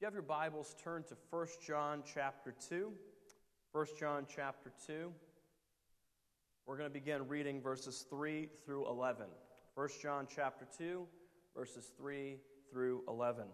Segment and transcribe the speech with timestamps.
[0.00, 2.90] If you have your Bibles, turn to 1 John chapter 2.
[3.72, 5.12] 1 John chapter 2.
[6.64, 9.26] We're going to begin reading verses 3 through 11.
[9.74, 11.06] 1 John chapter 2,
[11.54, 12.38] verses 3
[12.72, 13.44] through 11.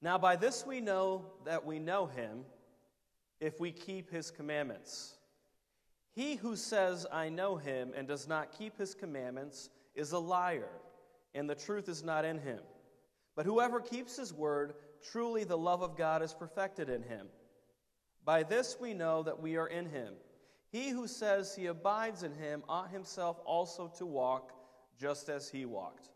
[0.00, 2.44] Now, by this we know that we know him
[3.40, 5.16] if we keep his commandments.
[6.12, 10.70] He who says, I know him, and does not keep his commandments is a liar,
[11.34, 12.60] and the truth is not in him.
[13.34, 14.74] But whoever keeps his word,
[15.10, 17.26] Truly, the love of God is perfected in him.
[18.24, 20.14] By this we know that we are in him.
[20.70, 24.52] He who says he abides in him ought himself also to walk
[24.98, 26.08] just as he walked.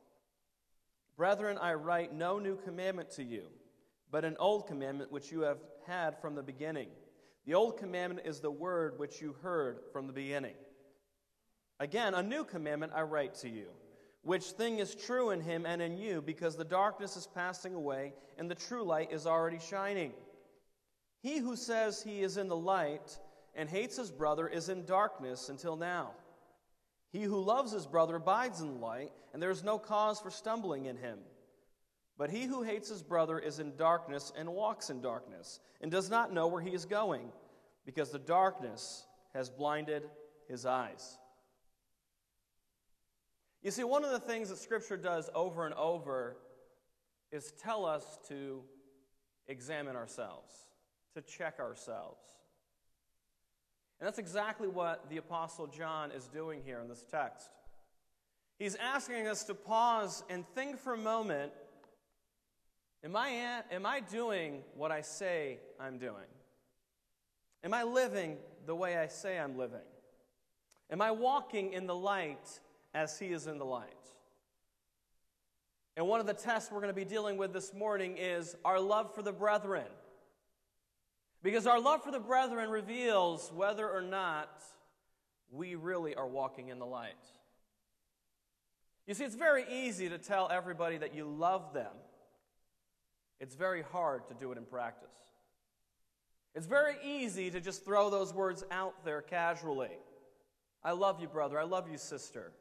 [1.17, 3.49] Brethren, I write no new commandment to you,
[4.11, 6.89] but an old commandment which you have had from the beginning.
[7.47, 10.55] The old commandment is the word which you heard from the beginning.
[11.81, 13.67] Again, a new commandment I write to you
[14.27, 18.13] which thing is true in him and in you, because the darkness is passing away
[18.37, 20.13] and the true light is already shining.
[21.23, 23.17] He who says he is in the light
[23.55, 26.11] and hates his brother is in darkness until now.
[27.13, 30.33] He who loves his brother abides in the light, and there is no cause for
[30.33, 31.21] stumbling in him.
[32.19, 36.11] But he who hates his brother is in darkness and walks in darkness, and does
[36.11, 37.31] not know where he is going,
[37.85, 40.03] because the darkness has blinded
[40.49, 41.17] his eyes.
[43.67, 46.37] You see, one of the things that Scripture does over and over
[47.33, 48.63] is tell us to
[49.49, 50.55] examine ourselves,
[51.17, 52.23] to check ourselves.
[53.99, 57.51] And that's exactly what the Apostle John is doing here in this text.
[58.57, 61.51] He's asking us to pause and think for a moment
[63.03, 66.31] Am I, am I doing what I say I'm doing?
[67.65, 69.89] Am I living the way I say I'm living?
[70.89, 72.61] Am I walking in the light
[72.97, 73.93] as he is in the light.
[75.99, 78.81] And one of the tests we're going to be dealing with this morning is our
[78.81, 79.85] love for the brethren.
[81.43, 84.49] Because our love for the brethren reveals whether or not
[85.51, 87.13] we really are walking in the light.
[89.07, 91.93] You see, it's very easy to tell everybody that you love them.
[93.41, 95.19] It's very hard to do it in practice.
[96.55, 99.99] It's very easy to just throw those words out there casually.
[100.83, 101.61] I love you, brother.
[101.61, 102.53] I love you, sister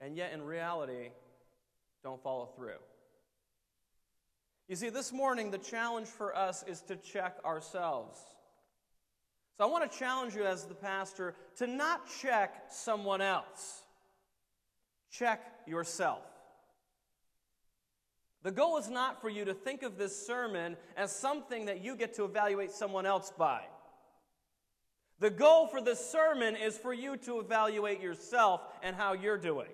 [0.00, 1.10] and yet in reality
[2.02, 2.78] don't follow through.
[4.68, 8.20] You see, this morning, the challenge for us is to check ourselves.
[9.58, 13.82] So I want to challenge you as the pastor to not check someone else,
[15.10, 16.22] check yourself.
[18.42, 21.94] The goal is not for you to think of this sermon as something that you
[21.94, 23.62] get to evaluate someone else by.
[25.18, 29.68] The goal for this sermon is for you to evaluate yourself and how you're doing.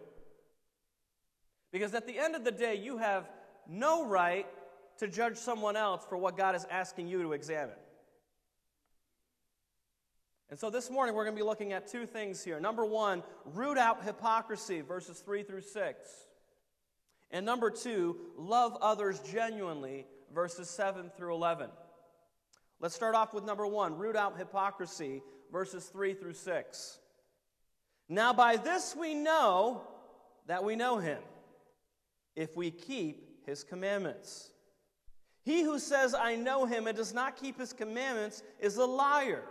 [1.79, 3.29] Because at the end of the day, you have
[3.69, 4.47] no right
[4.97, 7.77] to judge someone else for what God is asking you to examine.
[10.49, 12.59] And so this morning, we're going to be looking at two things here.
[12.59, 16.09] Number one, root out hypocrisy, verses 3 through 6.
[17.31, 21.69] And number two, love others genuinely, verses 7 through 11.
[22.81, 25.21] Let's start off with number one root out hypocrisy,
[25.53, 26.99] verses 3 through 6.
[28.09, 29.83] Now, by this we know
[30.47, 31.19] that we know him
[32.37, 34.51] if we keep his commandments.
[35.43, 39.45] He who says, I know him, and does not keep his commandments is a liar,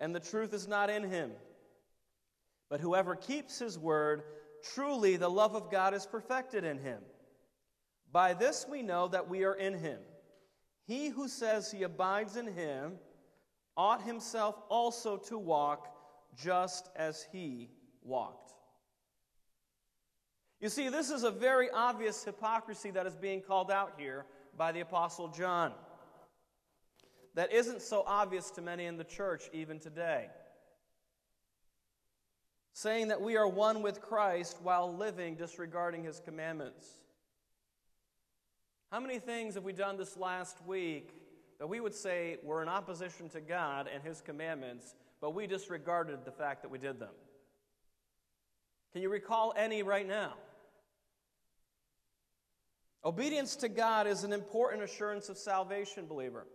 [0.00, 1.32] and the truth is not in him.
[2.68, 4.22] But whoever keeps his word,
[4.74, 7.00] truly the love of God is perfected in him.
[8.12, 10.00] By this we know that we are in him.
[10.86, 12.98] He who says he abides in him
[13.76, 15.94] ought himself also to walk
[16.36, 17.70] just as he
[18.02, 18.54] walked.
[20.60, 24.26] You see, this is a very obvious hypocrisy that is being called out here
[24.56, 25.72] by the Apostle John.
[27.34, 30.26] That isn't so obvious to many in the church even today.
[32.72, 36.88] Saying that we are one with Christ while living disregarding his commandments.
[38.90, 41.10] How many things have we done this last week
[41.60, 46.24] that we would say were in opposition to God and his commandments, but we disregarded
[46.24, 47.14] the fact that we did them?
[48.92, 50.34] Can you recall any right now?
[53.04, 56.46] Obedience to God is an important assurance of salvation, believer.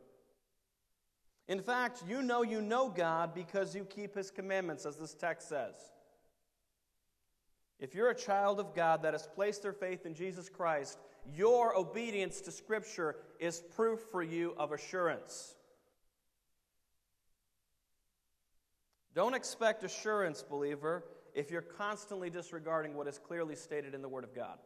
[1.48, 5.50] In fact, you know you know God because you keep His commandments, as this text
[5.50, 5.76] says.
[7.80, 11.00] If you're a child of God that has placed their faith in Jesus Christ,
[11.34, 15.56] your obedience to Scripture is proof for you of assurance.
[19.16, 21.04] Don't expect assurance, believer,
[21.36, 24.58] if you're constantly disregarding what is clearly stated in the Word of God.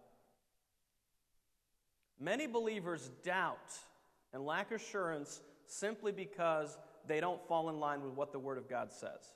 [2.19, 3.77] Many believers doubt
[4.33, 6.77] and lack assurance simply because
[7.07, 9.33] they don't fall in line with what the Word of God says.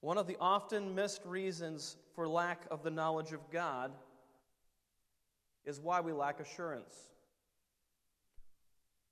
[0.00, 3.92] One of the often missed reasons for lack of the knowledge of God
[5.64, 6.94] is why we lack assurance.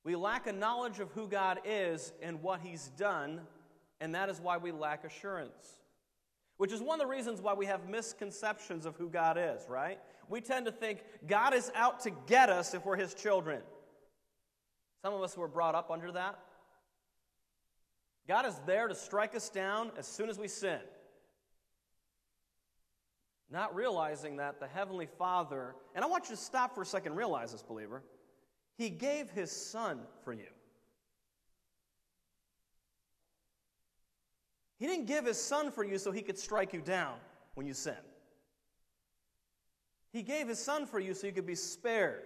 [0.02, 3.42] We lack a knowledge of who God is and what He's done,
[4.00, 5.79] and that is why we lack assurance.
[6.60, 9.98] Which is one of the reasons why we have misconceptions of who God is, right?
[10.28, 13.62] We tend to think God is out to get us if we're His children.
[15.02, 16.38] Some of us were brought up under that.
[18.28, 20.80] God is there to strike us down as soon as we sin.
[23.50, 27.12] Not realizing that the Heavenly Father, and I want you to stop for a second
[27.12, 28.02] and realize this, believer.
[28.76, 30.50] He gave His Son for you.
[34.80, 37.14] He didn't give His Son for you so He could strike you down
[37.54, 37.94] when you sin.
[40.12, 42.24] He gave His Son for you so you could be spared,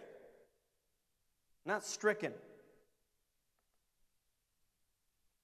[1.67, 2.33] not stricken.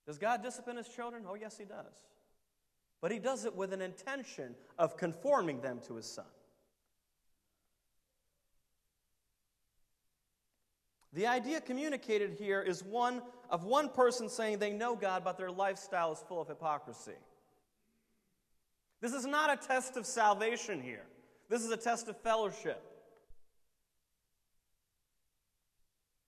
[0.07, 1.23] Does God discipline his children?
[1.29, 2.09] Oh, yes, he does.
[3.01, 6.25] But he does it with an intention of conforming them to his son.
[11.13, 15.51] The idea communicated here is one of one person saying they know God, but their
[15.51, 17.17] lifestyle is full of hypocrisy.
[19.01, 21.05] This is not a test of salvation here.
[21.49, 22.81] This is a test of fellowship.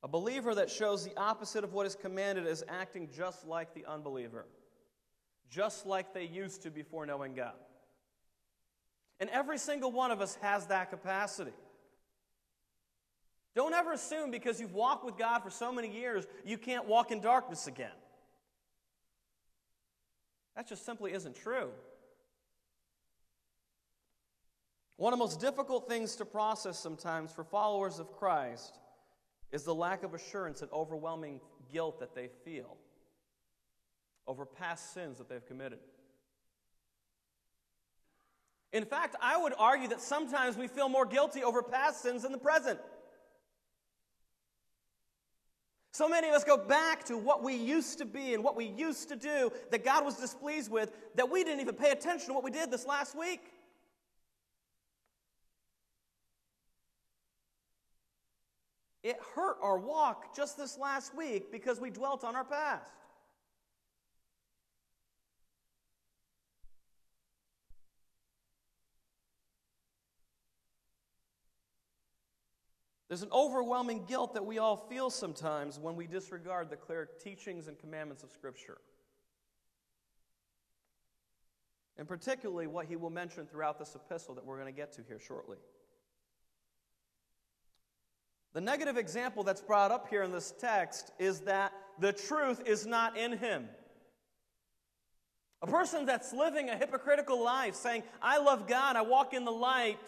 [0.02, 3.84] A believer that shows the opposite of what is commanded is acting just like the
[3.86, 4.46] unbeliever,
[5.48, 7.54] just like they used to before knowing God.
[9.20, 11.52] And every single one of us has that capacity.
[13.54, 17.10] Don't ever assume because you've walked with God for so many years, you can't walk
[17.10, 17.90] in darkness again.
[20.56, 21.70] That just simply isn't true.
[24.96, 28.78] One of the most difficult things to process sometimes for followers of Christ
[29.50, 31.40] is the lack of assurance and overwhelming
[31.72, 32.76] guilt that they feel
[34.26, 35.78] over past sins that they've committed.
[38.72, 42.32] In fact, I would argue that sometimes we feel more guilty over past sins than
[42.32, 42.78] the present.
[45.92, 48.64] So many of us go back to what we used to be and what we
[48.64, 52.32] used to do that God was displeased with that we didn't even pay attention to
[52.32, 53.52] what we did this last week.
[59.02, 62.92] It hurt our walk just this last week because we dwelt on our past.
[73.12, 77.68] There's an overwhelming guilt that we all feel sometimes when we disregard the clear teachings
[77.68, 78.78] and commandments of Scripture.
[81.98, 85.02] And particularly what he will mention throughout this epistle that we're going to get to
[85.06, 85.58] here shortly.
[88.54, 92.86] The negative example that's brought up here in this text is that the truth is
[92.86, 93.68] not in him.
[95.60, 99.52] A person that's living a hypocritical life, saying, I love God, I walk in the
[99.52, 99.98] light,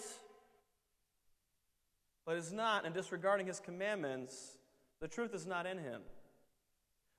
[2.26, 4.56] but is not, and disregarding his commandments,
[5.00, 6.00] the truth is not in him.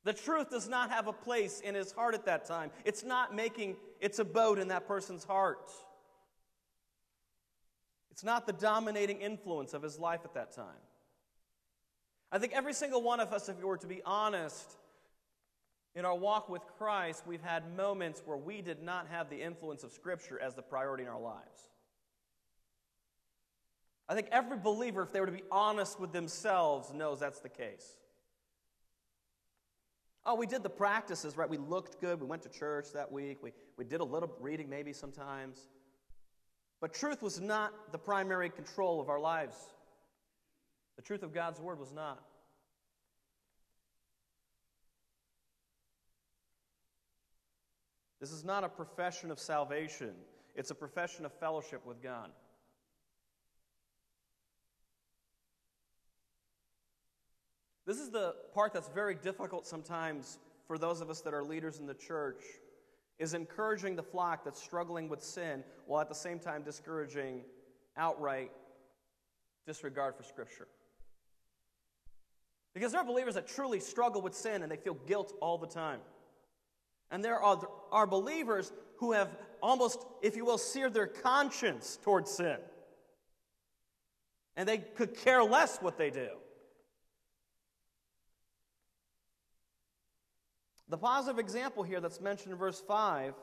[0.03, 2.71] The truth does not have a place in his heart at that time.
[2.85, 5.71] It's not making its abode in that person's heart.
[8.11, 10.81] It's not the dominating influence of his life at that time.
[12.31, 14.77] I think every single one of us, if we were to be honest,
[15.95, 19.83] in our walk with Christ, we've had moments where we did not have the influence
[19.83, 21.69] of Scripture as the priority in our lives.
[24.07, 27.49] I think every believer, if they were to be honest with themselves, knows that's the
[27.49, 27.97] case.
[30.25, 31.49] Oh, we did the practices, right?
[31.49, 32.19] We looked good.
[32.19, 33.39] We went to church that week.
[33.43, 35.59] We, we did a little reading maybe sometimes.
[36.81, 39.55] But truth was not the primary control of our lives.
[40.95, 42.23] The truth of God's word was not.
[48.19, 50.13] This is not a profession of salvation,
[50.55, 52.31] it's a profession of fellowship with God.
[57.85, 61.79] This is the part that's very difficult sometimes for those of us that are leaders
[61.79, 62.43] in the church
[63.19, 67.41] is encouraging the flock that's struggling with sin while at the same time discouraging
[67.95, 68.51] outright
[69.65, 70.67] disregard for scripture.
[72.73, 75.67] Because there are believers that truly struggle with sin and they feel guilt all the
[75.67, 75.99] time.
[77.11, 77.61] And there are,
[77.91, 79.29] are believers who have
[79.61, 82.57] almost, if you will, seared their conscience towards sin.
[84.57, 86.29] And they could care less what they do.
[90.89, 93.33] The positive example here that's mentioned in verse 5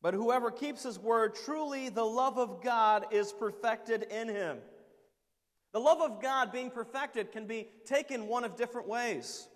[0.00, 4.58] But whoever keeps his word, truly the love of God is perfected in him.
[5.72, 9.48] The love of God being perfected can be taken one of different ways.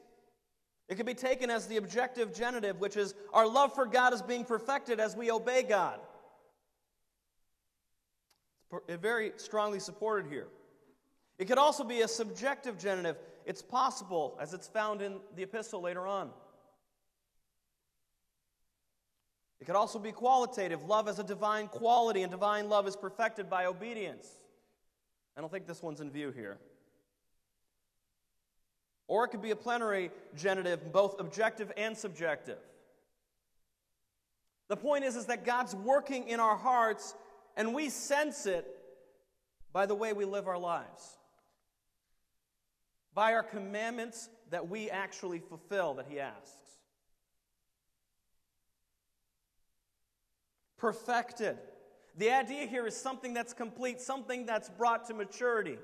[0.88, 4.22] It can be taken as the objective genitive, which is our love for God is
[4.22, 5.98] being perfected as we obey God.
[8.88, 10.46] It's very strongly supported here.
[11.38, 13.16] It could also be a subjective genitive.
[13.46, 16.30] It's possible, as it's found in the epistle later on.
[19.60, 20.82] It could also be qualitative.
[20.84, 24.28] Love as a divine quality, and divine love is perfected by obedience.
[25.36, 26.58] I don't think this one's in view here.
[29.06, 32.58] Or it could be a plenary genitive, both objective and subjective.
[34.68, 37.14] The point is, is that God's working in our hearts,
[37.56, 38.66] and we sense it
[39.72, 41.18] by the way we live our lives,
[43.16, 46.52] by our commandments that we actually fulfill that He asks.
[50.78, 51.58] Perfected.
[52.16, 55.78] The idea here is something that's complete, something that's brought to maturity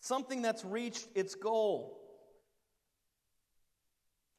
[0.00, 1.98] something that's reached its goal.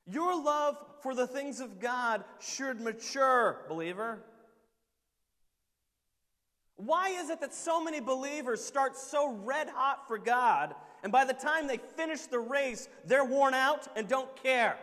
[0.07, 4.23] Your love for the things of God should mature, believer.
[6.79, 11.25] Why is it that so many believers start so red hot for God, and by
[11.25, 14.77] the time they finish the race, they're worn out and don't care?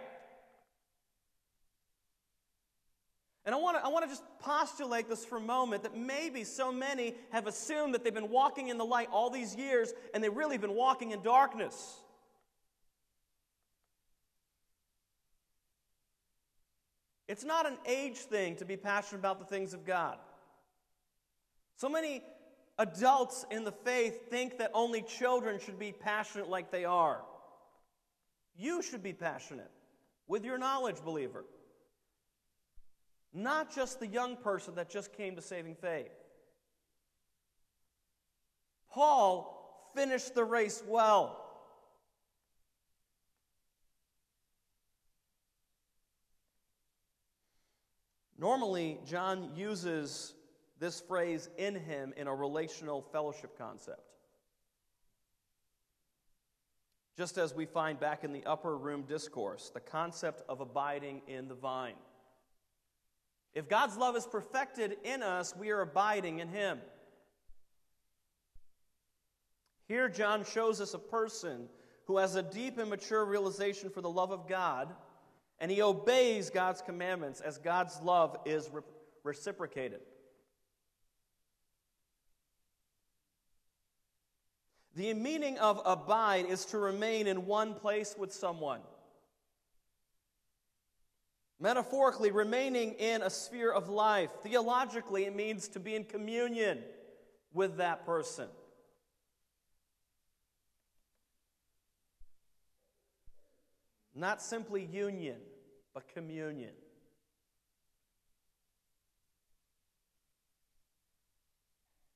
[3.46, 7.14] And I want to I just postulate this for a moment that maybe so many
[7.30, 10.58] have assumed that they've been walking in the light all these years and they've really
[10.58, 11.96] been walking in darkness.
[17.26, 20.18] It's not an age thing to be passionate about the things of God.
[21.76, 22.22] So many
[22.78, 27.22] adults in the faith think that only children should be passionate like they are.
[28.56, 29.70] You should be passionate
[30.26, 31.44] with your knowledge, believer
[33.36, 36.10] not just the young person that just came to saving faith.
[38.90, 41.42] Paul finished the race well.
[48.38, 50.32] Normally, John uses
[50.78, 54.00] this phrase in him in a relational fellowship concept.
[57.16, 61.48] Just as we find back in the upper room discourse, the concept of abiding in
[61.48, 61.94] the vine.
[63.54, 66.78] If God's love is perfected in us, we are abiding in Him.
[69.88, 71.68] Here, John shows us a person
[72.06, 74.94] who has a deep and mature realization for the love of God,
[75.58, 78.82] and he obeys God's commandments as God's love is re-
[79.24, 80.00] reciprocated.
[84.96, 88.80] The meaning of abide is to remain in one place with someone.
[91.60, 94.30] Metaphorically, remaining in a sphere of life.
[94.42, 96.78] Theologically, it means to be in communion
[97.52, 98.48] with that person.
[104.14, 105.36] Not simply union,
[105.92, 106.72] but communion.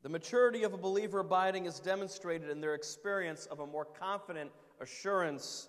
[0.03, 4.51] The maturity of a believer abiding is demonstrated in their experience of a more confident
[4.81, 5.69] assurance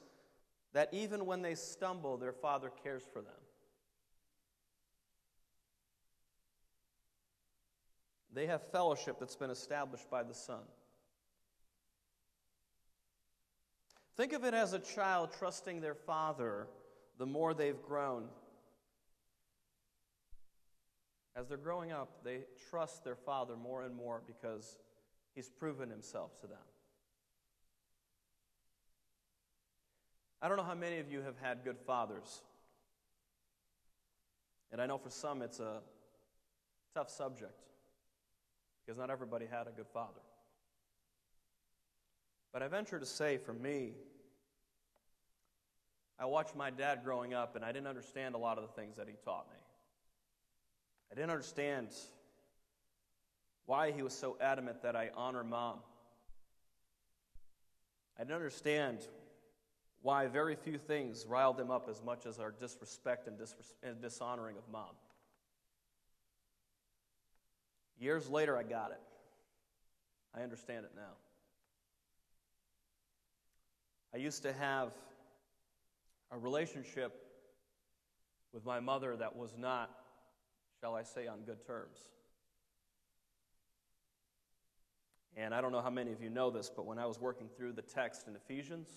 [0.74, 3.34] that even when they stumble, their Father cares for them.
[8.34, 10.62] They have fellowship that's been established by the Son.
[14.16, 16.68] Think of it as a child trusting their father
[17.18, 18.26] the more they've grown.
[21.36, 24.78] As they're growing up, they trust their father more and more because
[25.34, 26.58] he's proven himself to them.
[30.42, 32.42] I don't know how many of you have had good fathers.
[34.72, 35.82] And I know for some it's a
[36.94, 37.64] tough subject
[38.86, 40.22] because not everybody had a good father.
[42.52, 43.94] But I venture to say, for me,
[46.20, 48.98] I watched my dad growing up, and I didn't understand a lot of the things
[48.98, 49.58] that he taught me.
[51.12, 51.90] I didn't understand
[53.66, 55.80] why he was so adamant that I honor mom.
[58.18, 59.00] I didn't understand
[60.02, 63.38] why very few things riled him up as much as our disrespect and,
[63.84, 64.96] and dishonoring of mom.
[68.00, 69.00] Years later, I got it.
[70.36, 71.14] I understand it now.
[74.14, 74.92] I used to have
[76.32, 77.14] a relationship
[78.54, 79.90] with my mother that was not,
[80.82, 82.00] shall I say, on good terms.
[85.38, 87.48] And I don't know how many of you know this, but when I was working
[87.56, 88.90] through the text in Ephesians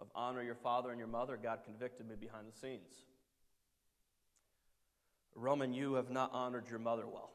[0.00, 2.90] of honor your father and your mother, God convicted me behind the scenes.
[5.36, 7.30] Roman, you have not honored your mother well.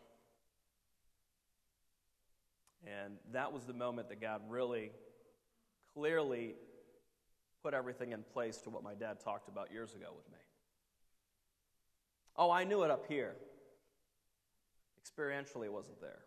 [2.86, 4.92] And that was the moment that God really
[5.94, 6.56] clearly
[7.64, 10.35] put everything in place to what my dad talked about years ago with me.
[12.38, 13.36] Oh, I knew it up here.
[15.02, 16.20] Experientially, it wasn't there.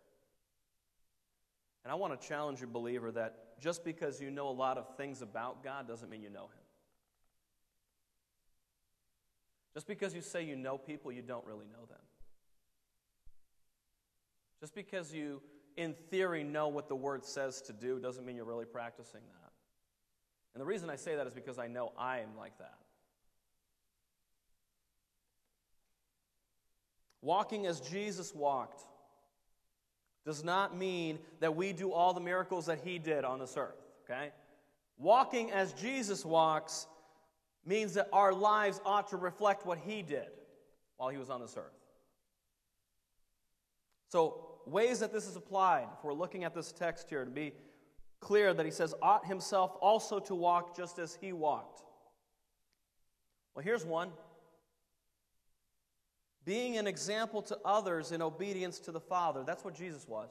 [1.83, 4.97] And I want to challenge you, believer, that just because you know a lot of
[4.97, 6.65] things about God doesn't mean you know Him.
[9.73, 11.99] Just because you say you know people, you don't really know them.
[14.59, 15.41] Just because you,
[15.77, 19.51] in theory, know what the Word says to do doesn't mean you're really practicing that.
[20.53, 22.77] And the reason I say that is because I know I am like that.
[27.21, 28.81] Walking as Jesus walked
[30.25, 33.81] does not mean that we do all the miracles that he did on this earth,
[34.03, 34.31] okay?
[34.97, 36.87] Walking as Jesus walks
[37.65, 40.27] means that our lives ought to reflect what he did
[40.97, 41.73] while he was on this earth.
[44.09, 47.53] So, ways that this is applied, if we're looking at this text here, to be
[48.19, 51.83] clear that he says, ought himself also to walk just as he walked.
[53.55, 54.11] Well, here's one
[56.49, 59.43] being an example to others in obedience to the Father.
[59.45, 60.29] That's what Jesus was.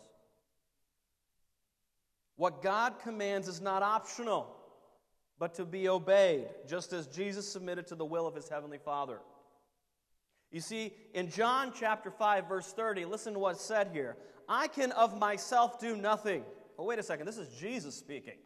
[2.34, 4.52] What God commands is not optional,
[5.38, 9.20] but to be obeyed, just as Jesus submitted to the will of his heavenly Father.
[10.50, 14.16] You see, in John chapter 5, verse 30, listen to what's said here
[14.48, 16.42] I can of myself do nothing.
[16.76, 18.38] Oh, wait a second, this is Jesus speaking.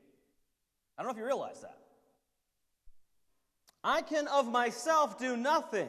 [0.99, 1.79] I don't know if you realize that.
[3.83, 5.89] I can of myself do nothing.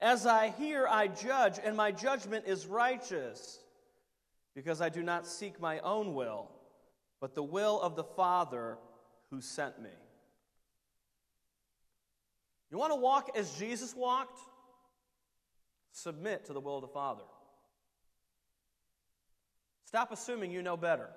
[0.00, 3.60] As I hear, I judge, and my judgment is righteous,
[4.54, 6.50] because I do not seek my own will,
[7.20, 8.78] but the will of the Father
[9.30, 9.90] who sent me.
[12.70, 14.40] You want to walk as Jesus walked?
[15.92, 17.22] Submit to the will of the Father.
[19.86, 21.08] Stop assuming you know better.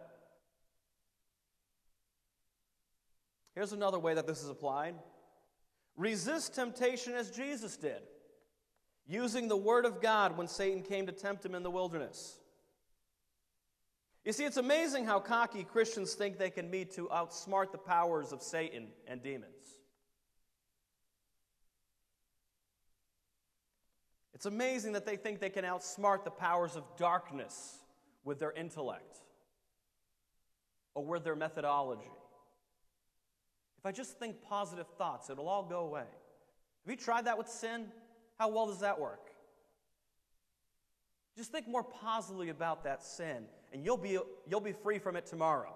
[3.56, 4.94] Here's another way that this is applied
[5.96, 8.04] resist temptation as Jesus did
[9.08, 12.38] using the Word of God when Satan came to tempt him in the wilderness.
[14.26, 18.34] You see, it's amazing how cocky Christians think they can be to outsmart the powers
[18.34, 19.54] of Satan and demons.
[24.34, 27.80] It's amazing that they think they can outsmart the powers of darkness
[28.24, 29.18] with their intellect
[30.94, 32.12] or with their methodology.
[33.80, 36.02] If I just think positive thoughts, it'll all go away.
[36.02, 37.88] Have you tried that with sin?
[38.38, 39.32] How well does that work?
[41.36, 45.26] Just think more positively about that sin, and you'll be, you'll be free from it
[45.26, 45.76] tomorrow.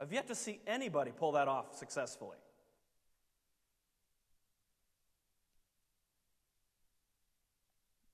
[0.00, 2.36] I've yet to see anybody pull that off successfully.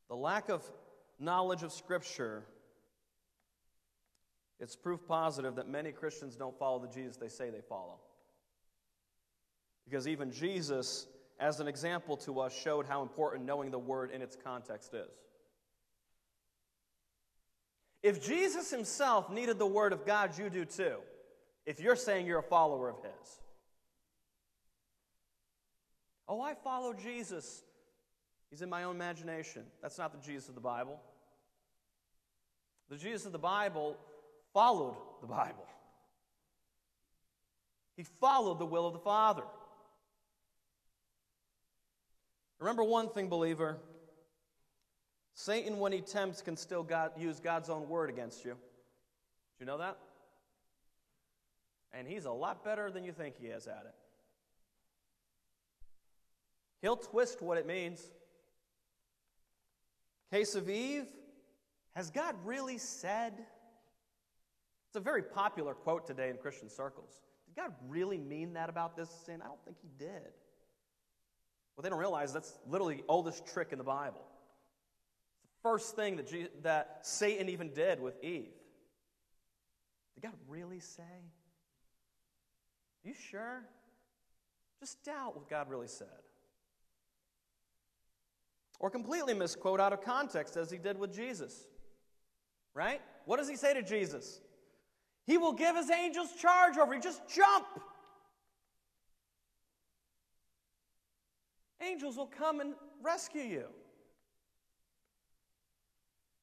[0.08, 0.62] The lack of
[1.18, 2.44] knowledge of Scripture,
[4.60, 7.98] it's proof positive that many Christians don't follow the Jesus they say they follow.
[9.84, 14.22] Because even Jesus as an example to us, showed how important knowing the word in
[14.22, 15.10] its context is.
[18.02, 20.96] If Jesus himself needed the word of God, you do too,
[21.64, 23.40] if you're saying you're a follower of his.
[26.28, 27.62] Oh, I follow Jesus.
[28.50, 29.64] He's in my own imagination.
[29.82, 31.00] That's not the Jesus of the Bible.
[32.88, 33.96] The Jesus of the Bible
[34.52, 35.66] followed the Bible,
[37.96, 39.44] he followed the will of the Father.
[42.64, 43.76] Remember one thing, believer
[45.34, 48.52] Satan, when he tempts, can still God, use God's own word against you.
[48.52, 49.98] Do you know that?
[51.92, 53.94] And he's a lot better than you think he is at it.
[56.80, 58.02] He'll twist what it means.
[60.30, 61.04] Case of Eve,
[61.94, 63.34] has God really said?
[64.88, 67.20] It's a very popular quote today in Christian circles.
[67.46, 69.42] Did God really mean that about this sin?
[69.42, 70.32] I don't think he did.
[71.74, 74.22] What they don't realize that's literally the oldest trick in the Bible.
[75.42, 78.52] It's the first thing that, Je- that Satan even did with Eve.
[80.14, 81.02] Did God really say?
[83.04, 83.64] Are you sure?
[84.80, 86.08] Just doubt what God really said.
[88.78, 91.66] Or completely misquote out of context as he did with Jesus.
[92.74, 93.00] Right?
[93.24, 94.40] What does he say to Jesus?
[95.26, 97.00] He will give his angels charge over you.
[97.00, 97.66] Just jump.
[101.86, 103.64] Angels will come and rescue you.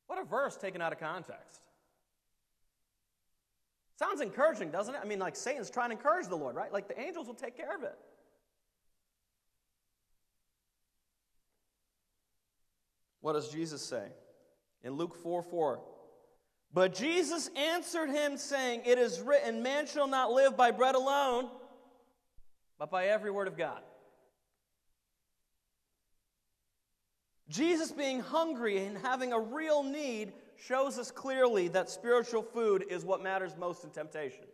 [0.08, 1.62] What a verse taken out of context.
[3.98, 5.02] Sounds encouraging, doesn't it?
[5.02, 6.74] I mean, like Satan's trying to encourage the Lord, right?
[6.74, 7.96] Like the angels will take care of it.
[13.22, 14.08] What does Jesus say?
[14.84, 15.80] In Luke 4 4.
[16.74, 21.50] But Jesus answered him, saying, It is written, Man shall not live by bread alone,
[22.80, 23.82] but by every word of God.
[27.52, 33.04] Jesus being hungry and having a real need shows us clearly that spiritual food is
[33.04, 34.46] what matters most in temptation.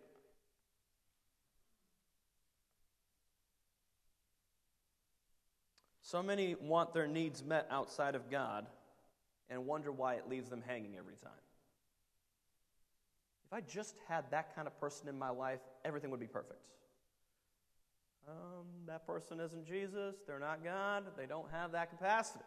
[6.02, 8.66] So many want their needs met outside of God
[9.50, 11.32] and wonder why it leaves them hanging every time.
[13.46, 16.66] If I just had that kind of person in my life, everything would be perfect.
[18.28, 22.44] Um, that person isn't Jesus, they're not God, they don't have that capacity.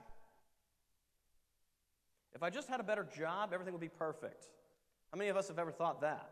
[2.35, 4.47] If I just had a better job, everything would be perfect.
[5.12, 6.31] How many of us have ever thought that?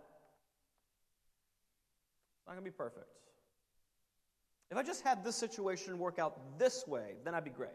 [2.38, 3.06] It's not going to be perfect.
[4.70, 7.70] If I just had this situation work out this way, then I'd be great.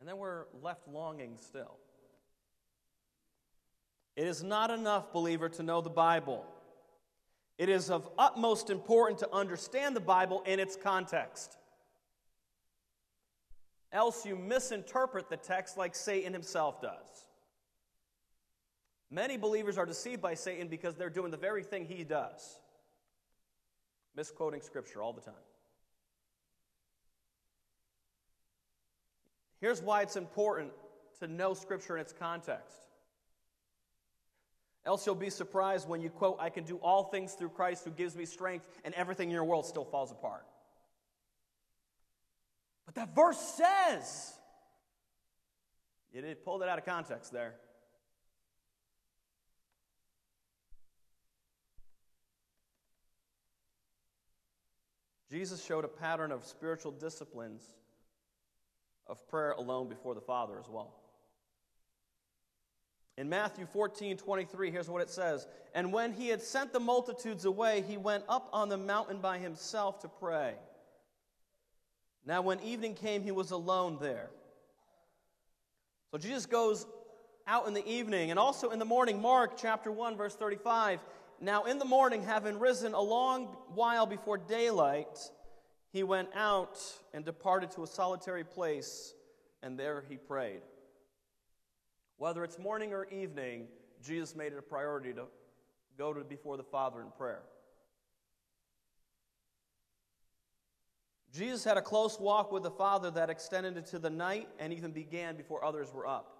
[0.00, 1.76] And then we're left longing still.
[4.16, 6.44] It is not enough, believer, to know the Bible.
[7.58, 11.56] It is of utmost importance to understand the Bible in its context.
[13.92, 17.26] Else you misinterpret the text like Satan himself does.
[19.10, 22.60] Many believers are deceived by Satan because they're doing the very thing he does
[24.16, 25.34] misquoting Scripture all the time.
[29.60, 30.72] Here's why it's important
[31.20, 32.76] to know Scripture in its context.
[34.86, 37.90] Else you'll be surprised when you quote, I can do all things through Christ who
[37.90, 40.46] gives me strength, and everything in your world still falls apart.
[42.92, 44.34] But that verse says,
[46.12, 47.54] you did pull it out of context there.
[55.30, 57.62] Jesus showed a pattern of spiritual disciplines
[59.06, 60.92] of prayer alone before the Father as well.
[63.16, 67.44] In Matthew 14, 23, here's what it says And when he had sent the multitudes
[67.44, 70.54] away, he went up on the mountain by himself to pray.
[72.26, 74.30] Now, when evening came, he was alone there.
[76.10, 76.86] So Jesus goes
[77.46, 79.20] out in the evening and also in the morning.
[79.20, 81.00] Mark chapter 1, verse 35.
[81.40, 85.18] Now, in the morning, having risen a long while before daylight,
[85.92, 86.78] he went out
[87.14, 89.14] and departed to a solitary place,
[89.62, 90.60] and there he prayed.
[92.18, 93.66] Whether it's morning or evening,
[94.02, 95.24] Jesus made it a priority to
[95.96, 97.42] go to before the Father in prayer.
[101.32, 104.90] Jesus had a close walk with the Father that extended into the night and even
[104.90, 106.36] began before others were up.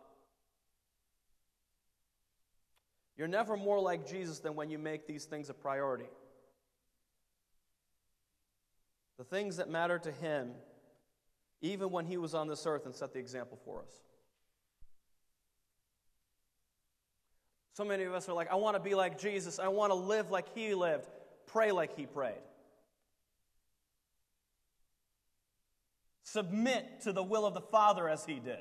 [3.16, 6.08] You're never more like Jesus than when you make these things a priority.
[9.18, 10.52] The things that matter to him,
[11.60, 14.00] even when he was on this earth and set the example for us.
[17.74, 19.58] So many of us are like, I want to be like Jesus.
[19.58, 21.06] I want to live like he lived,
[21.46, 22.42] pray like he prayed.
[26.32, 28.60] Submit to the will of the Father as he did.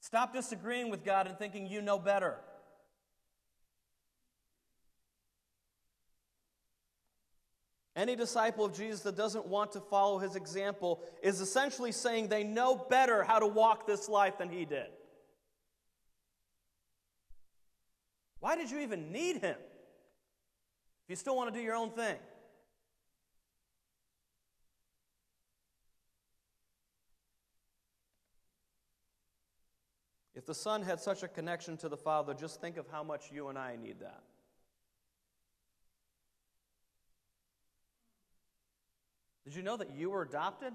[0.00, 2.36] Stop disagreeing with God and thinking you know better.
[7.96, 12.44] Any disciple of Jesus that doesn't want to follow his example is essentially saying they
[12.44, 14.88] know better how to walk this life than he did.
[18.40, 22.16] Why did you even need him if you still want to do your own thing?
[30.48, 33.48] The Son had such a connection to the Father, just think of how much you
[33.48, 34.22] and I need that.
[39.44, 40.72] Did you know that you were adopted?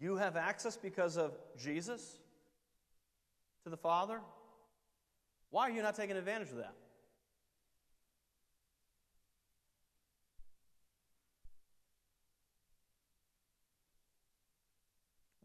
[0.00, 2.16] You have access because of Jesus
[3.64, 4.20] to the Father?
[5.50, 6.72] Why are you not taking advantage of that?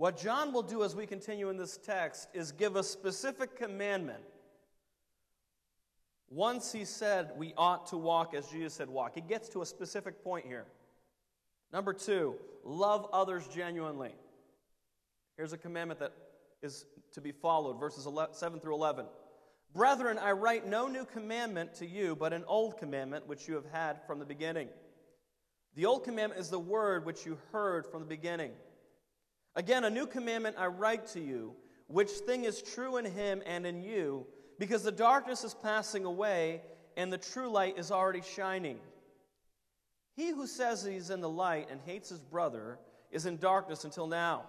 [0.05, 4.21] What John will do as we continue in this text is give a specific commandment.
[6.29, 9.65] Once he said we ought to walk as Jesus said walk, he gets to a
[9.65, 10.67] specific point here.
[11.73, 14.13] Number two, love others genuinely.
[15.37, 16.13] Here's a commandment that
[16.61, 19.07] is to be followed, verses 7 through 11.
[19.73, 23.71] Brethren, I write no new commandment to you, but an old commandment which you have
[23.71, 24.67] had from the beginning.
[25.73, 28.51] The old commandment is the word which you heard from the beginning.
[29.55, 31.53] Again, a new commandment I write to you,
[31.87, 34.25] which thing is true in him and in you,
[34.59, 36.61] because the darkness is passing away
[36.97, 38.79] and the true light is already shining.
[40.15, 42.79] He who says he is in the light and hates his brother
[43.11, 44.43] is in darkness until now.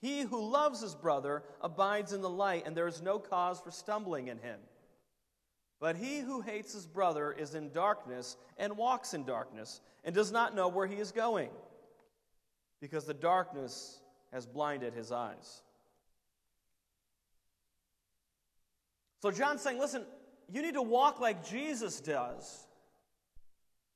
[0.00, 3.70] He who loves his brother abides in the light, and there is no cause for
[3.70, 4.58] stumbling in him.
[5.80, 10.30] But he who hates his brother is in darkness and walks in darkness and does
[10.30, 11.50] not know where he is going,
[12.84, 13.98] because the darkness
[14.30, 15.62] has blinded his eyes.
[19.22, 20.04] So John's saying, listen,
[20.52, 22.66] you need to walk like Jesus does.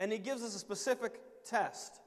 [0.01, 2.01] And he gives us a specific test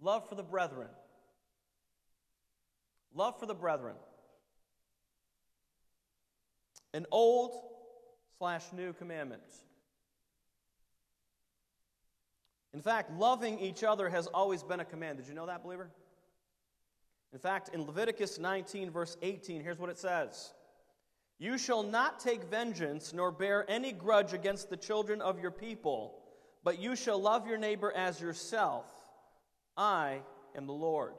[0.00, 0.86] love for the brethren.
[3.12, 3.96] Love for the brethren.
[6.94, 7.60] An old
[8.38, 9.42] slash new commandment.
[12.76, 15.16] In fact, loving each other has always been a command.
[15.16, 15.88] Did you know that, believer?
[17.32, 20.52] In fact, in Leviticus 19, verse 18, here's what it says
[21.38, 26.18] You shall not take vengeance nor bear any grudge against the children of your people,
[26.64, 28.84] but you shall love your neighbor as yourself.
[29.74, 30.20] I
[30.54, 31.14] am the Lord.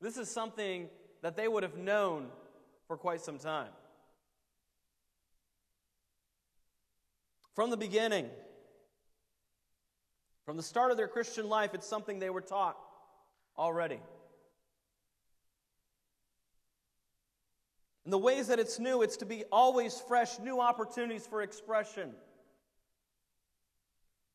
[0.00, 0.88] This is something
[1.20, 2.28] that they would have known
[2.86, 3.72] for quite some time.
[7.54, 8.30] From the beginning,
[10.50, 12.76] from the start of their Christian life, it's something they were taught
[13.56, 14.00] already.
[18.04, 22.10] In the ways that it's new, it's to be always fresh, new opportunities for expression.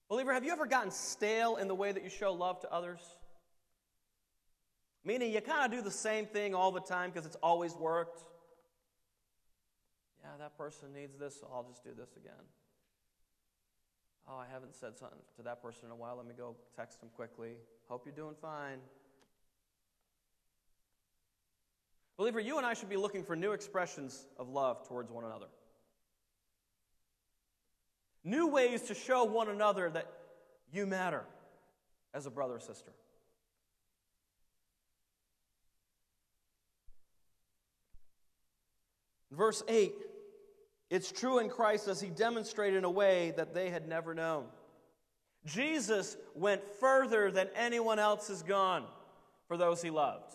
[0.08, 3.02] Believer, have you ever gotten stale in the way that you show love to others?
[5.04, 8.24] Meaning you kind of do the same thing all the time because it's always worked.
[10.24, 12.46] Yeah, that person needs this, so I'll just do this again.
[14.28, 16.18] Oh, I haven't said something to that person in a while.
[16.18, 17.54] Let me go text him quickly.
[17.88, 18.80] Hope you're doing fine.
[22.18, 25.48] Believer, you and I should be looking for new expressions of love towards one another.
[28.24, 30.08] New ways to show one another that
[30.72, 31.24] you matter
[32.14, 32.92] as a brother or sister.
[39.32, 39.94] Verse 8
[40.96, 44.46] It's true in Christ as he demonstrated in a way that they had never known.
[45.46, 48.86] Jesus went further than anyone else has gone
[49.50, 50.34] for those he loved.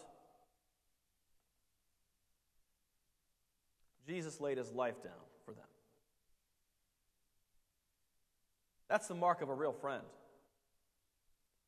[4.06, 5.12] Jesus laid his life down
[5.46, 5.64] for them.
[8.90, 10.04] That's the mark of a real friend.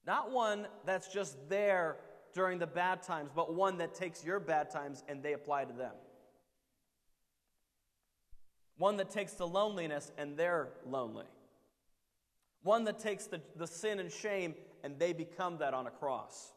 [0.07, 1.97] Not one that's just there
[2.35, 5.73] during the bad times, but one that takes your bad times and they apply to
[5.73, 5.93] them.
[8.79, 11.27] One that takes the loneliness and they're lonely.
[12.63, 16.53] One that takes the, the sin and shame and they become that on a cross.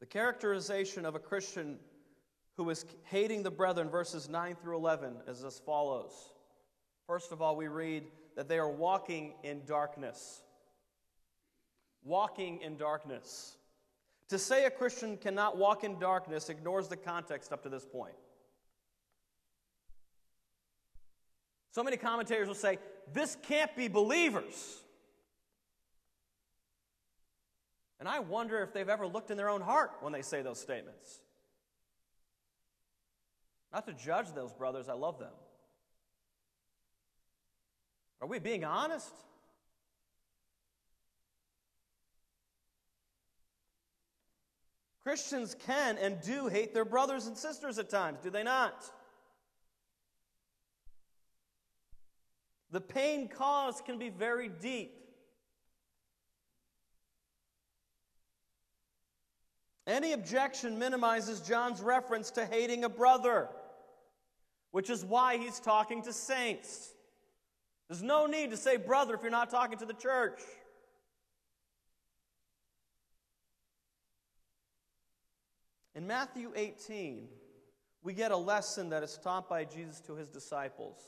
[0.00, 1.78] The characterization of a Christian
[2.56, 6.12] who is hating the brethren, verses 9 through 11, is as follows.
[7.06, 8.04] First of all, we read
[8.36, 10.42] that they are walking in darkness.
[12.02, 13.56] Walking in darkness.
[14.32, 18.14] To say a Christian cannot walk in darkness ignores the context up to this point.
[21.72, 22.78] So many commentators will say,
[23.12, 24.80] this can't be believers.
[28.00, 30.58] And I wonder if they've ever looked in their own heart when they say those
[30.58, 31.20] statements.
[33.70, 35.34] Not to judge those brothers, I love them.
[38.22, 39.12] Are we being honest?
[45.04, 48.84] Christians can and do hate their brothers and sisters at times, do they not?
[52.70, 54.94] The pain caused can be very deep.
[59.86, 63.48] Any objection minimizes John's reference to hating a brother,
[64.70, 66.92] which is why he's talking to saints.
[67.88, 70.40] There's no need to say brother if you're not talking to the church.
[75.94, 77.28] In Matthew 18,
[78.02, 80.98] we get a lesson that is taught by Jesus to his disciples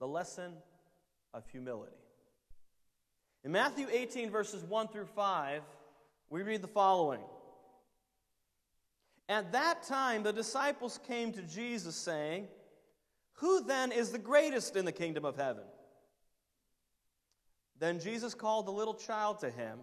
[0.00, 0.52] the lesson
[1.32, 1.96] of humility.
[3.44, 5.62] In Matthew 18, verses 1 through 5,
[6.30, 7.20] we read the following
[9.28, 12.48] At that time, the disciples came to Jesus, saying,
[13.34, 15.64] Who then is the greatest in the kingdom of heaven?
[17.78, 19.78] Then Jesus called the little child to him,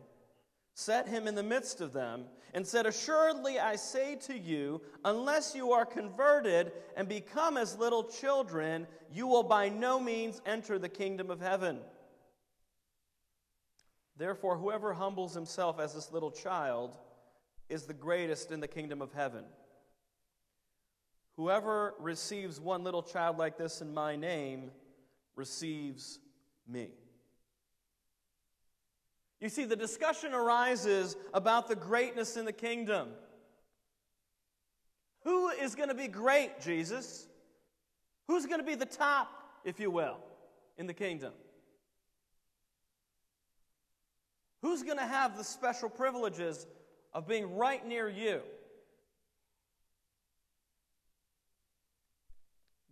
[0.73, 5.55] set him in the midst of them, and said, Assuredly I say to you, unless
[5.55, 10.89] you are converted and become as little children, you will by no means enter the
[10.89, 11.79] kingdom of heaven.
[14.17, 16.97] Therefore, whoever humbles himself as this little child
[17.69, 19.45] is the greatest in the kingdom of heaven.
[21.37, 24.71] Whoever receives one little child like this in my name
[25.35, 26.19] receives
[26.67, 26.89] me.
[29.41, 33.09] You see, the discussion arises about the greatness in the kingdom.
[35.23, 37.27] Who is going to be great, Jesus?
[38.27, 39.29] Who's going to be the top,
[39.65, 40.17] if you will,
[40.77, 41.33] in the kingdom?
[44.61, 46.67] Who's going to have the special privileges
[47.11, 48.41] of being right near you?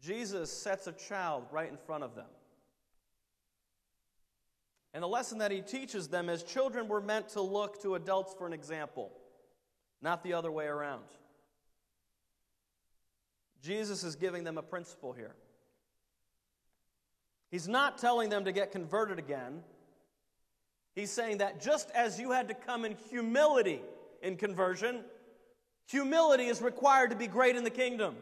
[0.02, 2.26] Jesus sets a child right in front of them.
[4.94, 8.34] And the lesson that he teaches them is children were meant to look to adults
[8.34, 9.12] for an example,
[10.02, 11.04] not the other way around.
[13.62, 15.36] Jesus is giving them a principle here.
[17.52, 19.64] He's not telling them to get converted again.
[20.96, 23.82] He's saying that just as you had to come in humility
[24.22, 25.04] in conversion,
[25.88, 28.16] humility is required to be great in the kingdom.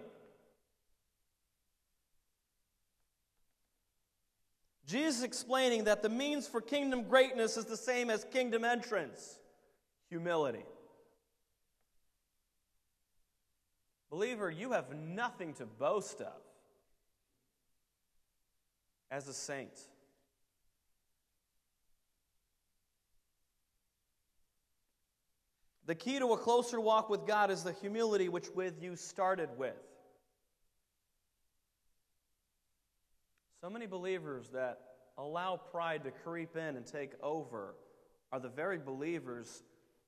[4.87, 9.37] Jesus explaining that the means for kingdom greatness is the same as kingdom entrance
[10.09, 10.63] humility.
[14.09, 16.41] Believer, you have nothing to boast of
[19.11, 19.77] as a saint.
[25.85, 29.49] The key to a closer walk with God is the humility which with you started
[29.57, 29.75] with.
[33.59, 34.79] So many believers that
[35.17, 37.75] allow pride to creep in and take over
[38.31, 39.63] are the very believers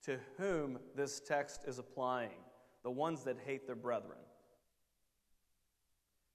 [0.05, 2.37] to whom this text is applying,
[2.83, 4.19] the ones that hate their brethren.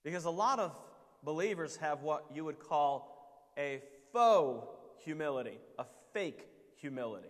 [0.02, 0.76] Because a lot of
[1.22, 3.80] believers have what you would call a
[4.12, 4.66] faux
[5.04, 7.28] humility, a fake humility.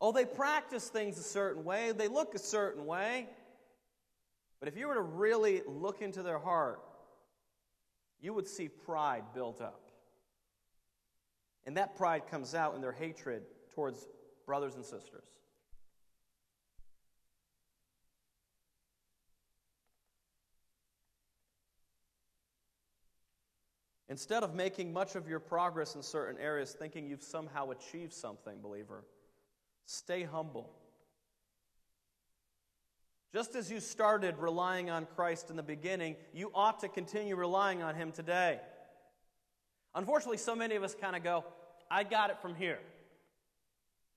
[0.00, 3.26] Oh, they practice things a certain way, they look a certain way.
[4.60, 6.80] But if you were to really look into their heart,
[8.20, 9.90] you would see pride built up.
[11.66, 13.42] And that pride comes out in their hatred
[13.74, 14.06] towards
[14.46, 15.24] brothers and sisters.
[24.08, 28.60] Instead of making much of your progress in certain areas, thinking you've somehow achieved something,
[28.60, 29.02] believer,
[29.86, 30.70] stay humble.
[33.34, 37.82] Just as you started relying on Christ in the beginning, you ought to continue relying
[37.82, 38.60] on Him today.
[39.92, 41.44] Unfortunately, so many of us kind of go,
[41.90, 42.78] I got it from here.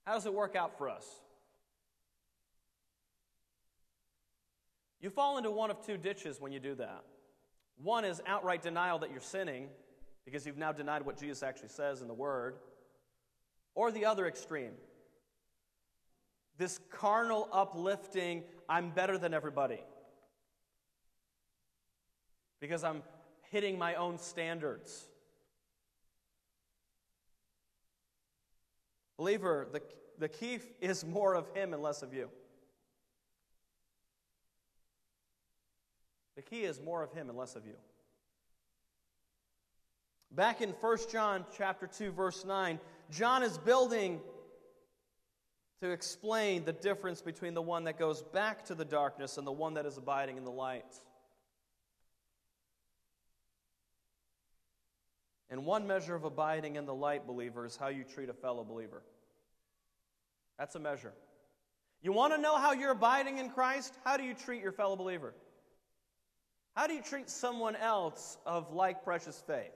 [0.05, 1.03] How does it work out for us?
[5.01, 7.03] You fall into one of two ditches when you do that.
[7.81, 9.69] One is outright denial that you're sinning
[10.25, 12.57] because you've now denied what Jesus actually says in the Word.
[13.73, 14.73] Or the other extreme
[16.57, 19.79] this carnal uplifting, I'm better than everybody.
[22.59, 23.03] Because I'm
[23.51, 25.07] hitting my own standards.
[29.17, 29.81] Believer, the,
[30.19, 32.29] the key is more of Him and less of you.
[36.35, 37.73] The key is more of Him and less of you.
[40.31, 44.19] Back in 1 John chapter 2 verse 9, John is building
[45.81, 49.51] to explain the difference between the one that goes back to the darkness and the
[49.51, 50.95] one that is abiding in the light.
[55.49, 58.63] And one measure of abiding in the light, believer, is how you treat a fellow
[58.63, 59.01] believer.
[60.57, 61.13] That's a measure.
[62.01, 63.93] You want to know how you're abiding in Christ?
[64.03, 65.33] How do you treat your fellow believer?
[66.75, 69.71] How do you treat someone else of like precious faith?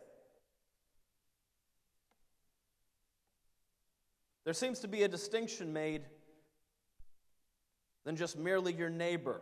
[4.43, 6.03] There seems to be a distinction made
[8.03, 9.41] than just merely your neighbor.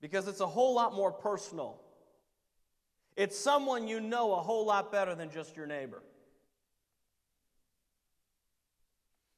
[0.00, 1.80] Because it's a whole lot more personal.
[3.16, 6.02] It's someone you know a whole lot better than just your neighbor.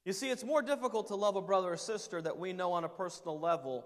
[0.04, 2.84] You see, it's more difficult to love a brother or sister that we know on
[2.84, 3.84] a personal level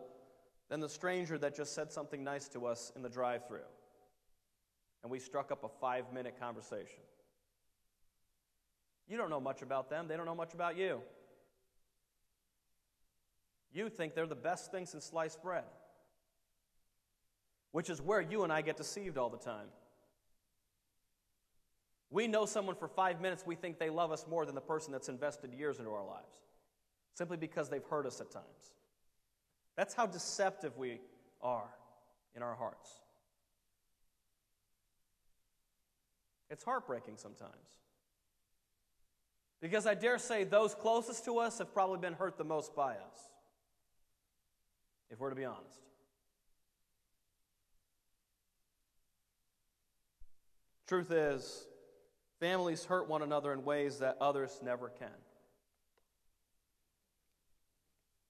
[0.69, 3.61] than the stranger that just said something nice to us in the drive through.
[5.03, 7.01] And we struck up a five minute conversation.
[9.09, 11.01] You don't know much about them, they don't know much about you.
[13.73, 15.65] You think they're the best thing since sliced bread,
[17.73, 19.69] which is where you and I get deceived all the time.
[22.11, 24.93] We know someone for five minutes, we think they love us more than the person
[24.93, 26.39] that's invested years into our lives,
[27.15, 28.73] simply because they've hurt us at times.
[29.77, 31.01] That's how deceptive we
[31.43, 31.69] are
[32.35, 32.91] in our hearts.
[36.49, 37.53] It's heartbreaking sometimes.
[39.67, 42.93] Because I dare say those closest to us have probably been hurt the most by
[42.93, 43.19] us,
[45.11, 45.81] if we're to be honest.
[50.87, 51.67] Truth is,
[52.39, 55.09] families hurt one another in ways that others never can.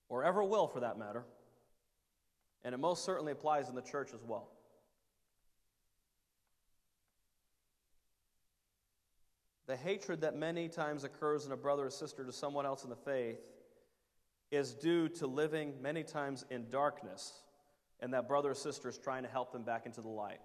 [0.09, 1.27] Or ever will, for that matter.
[2.65, 4.49] And it most certainly applies in the church as well.
[9.67, 12.91] The hatred that many times occurs in a brother or sister to someone else in
[12.91, 13.41] the faith
[14.53, 17.33] is due to living many times in darkness,
[17.99, 20.41] and that brother or sister is trying to help them back into the light.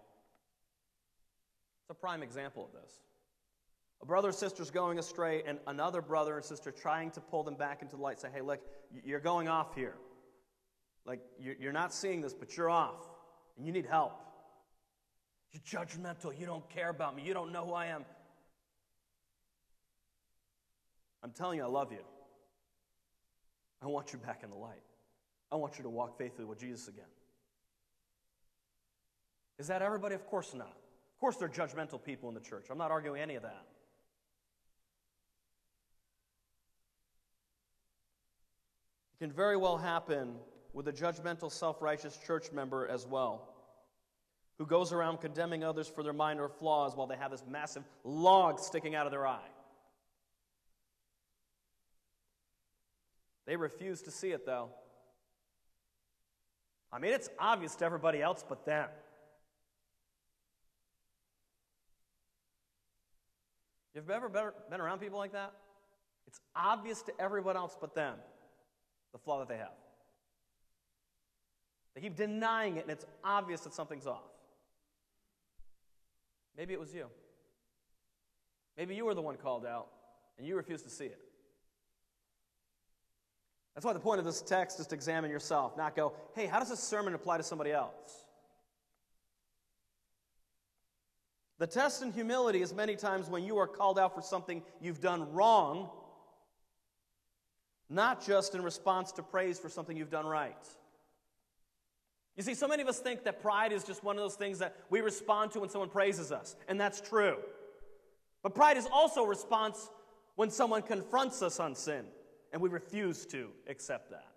[1.83, 2.91] It's a prime example of this.
[4.01, 7.43] A brother or sister is going astray, and another brother and sister trying to pull
[7.43, 8.19] them back into the light.
[8.19, 8.59] Say, hey, look,
[9.05, 9.93] you're going off here.
[11.05, 13.07] Like, you're not seeing this, but you're off,
[13.55, 14.19] and you need help.
[15.51, 16.37] You're judgmental.
[16.39, 17.21] You don't care about me.
[17.21, 18.05] You don't know who I am.
[21.23, 22.03] I'm telling you, I love you.
[23.81, 24.83] I want you back in the light.
[25.51, 27.03] I want you to walk faithfully with Jesus again.
[29.59, 30.15] Is that everybody?
[30.15, 30.67] Of course not.
[30.67, 32.67] Of course, there are judgmental people in the church.
[32.71, 33.65] I'm not arguing any of that.
[39.13, 40.35] It can very well happen
[40.73, 43.49] with a judgmental, self righteous church member as well,
[44.57, 48.59] who goes around condemning others for their minor flaws while they have this massive log
[48.59, 49.49] sticking out of their eye.
[53.51, 54.69] They refuse to see it, though.
[56.89, 58.87] I mean, it's obvious to everybody else but them.
[63.93, 65.51] You've ever been around people like that?
[66.27, 68.15] It's obvious to everyone else but them
[69.11, 69.75] the flaw that they have.
[71.93, 74.31] They keep denying it, and it's obvious that something's off.
[76.57, 77.07] Maybe it was you.
[78.77, 79.89] Maybe you were the one called out,
[80.37, 81.19] and you refused to see it.
[83.73, 86.59] That's why the point of this text is to examine yourself, not go, hey, how
[86.59, 88.25] does this sermon apply to somebody else?
[91.57, 94.99] The test in humility is many times when you are called out for something you've
[94.99, 95.89] done wrong,
[97.89, 100.67] not just in response to praise for something you've done right.
[102.35, 104.59] You see, so many of us think that pride is just one of those things
[104.59, 107.37] that we respond to when someone praises us, and that's true.
[108.41, 109.89] But pride is also a response
[110.35, 112.05] when someone confronts us on sin
[112.51, 114.27] and we refuse to accept that.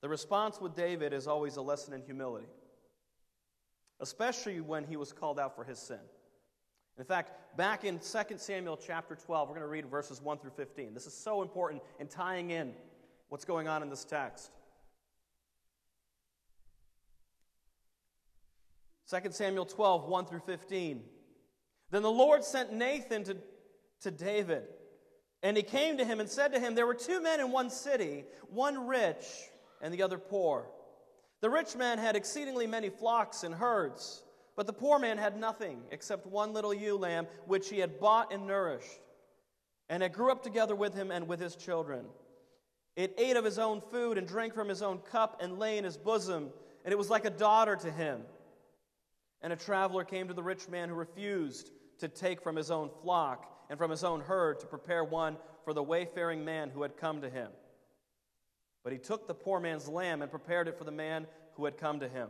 [0.00, 2.48] The response with David is always a lesson in humility,
[4.00, 6.00] especially when he was called out for his sin.
[6.98, 10.50] In fact, back in 2 Samuel chapter 12, we're going to read verses 1 through
[10.50, 10.92] 15.
[10.92, 12.74] This is so important in tying in
[13.28, 14.50] what's going on in this text.
[19.08, 21.02] 2 Samuel 12, 1 through 15.
[21.92, 23.36] Then the Lord sent Nathan to,
[24.00, 24.64] to David.
[25.42, 27.68] And he came to him and said to him, There were two men in one
[27.68, 29.26] city, one rich
[29.82, 30.70] and the other poor.
[31.42, 34.22] The rich man had exceedingly many flocks and herds,
[34.56, 38.32] but the poor man had nothing except one little ewe lamb, which he had bought
[38.32, 39.00] and nourished.
[39.90, 42.06] And it grew up together with him and with his children.
[42.96, 45.84] It ate of his own food and drank from his own cup and lay in
[45.84, 46.50] his bosom,
[46.84, 48.22] and it was like a daughter to him.
[49.42, 52.90] And a traveler came to the rich man who refused to take from his own
[53.02, 56.96] flock and from his own herd to prepare one for the wayfaring man who had
[56.96, 57.48] come to him.
[58.84, 61.76] But he took the poor man's lamb and prepared it for the man who had
[61.76, 62.28] come to him.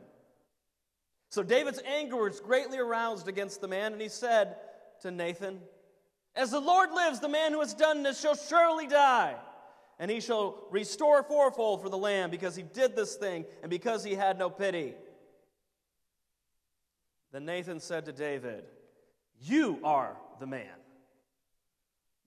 [1.30, 4.56] So David's anger was greatly aroused against the man, and he said
[5.00, 5.60] to Nathan,
[6.36, 9.36] As the Lord lives, the man who has done this shall surely die,
[9.98, 14.04] and he shall restore fourfold for the lamb, because he did this thing, and because
[14.04, 14.94] he had no pity.
[17.32, 18.64] Then Nathan said to David,
[19.43, 20.66] you are the man.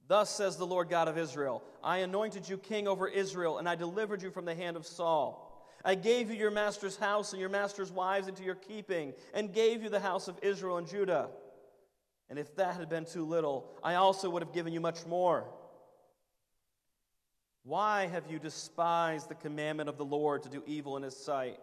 [0.07, 3.76] Thus says the Lord God of Israel I anointed you king over Israel, and I
[3.76, 5.41] delivered you from the hand of Saul.
[5.84, 9.84] I gave you your master's house and your master's wives into your keeping, and gave
[9.84, 11.30] you the house of Israel and Judah.
[12.30, 15.45] And if that had been too little, I also would have given you much more.
[17.63, 21.59] Why have you despised the commandment of the Lord to do evil in his sight?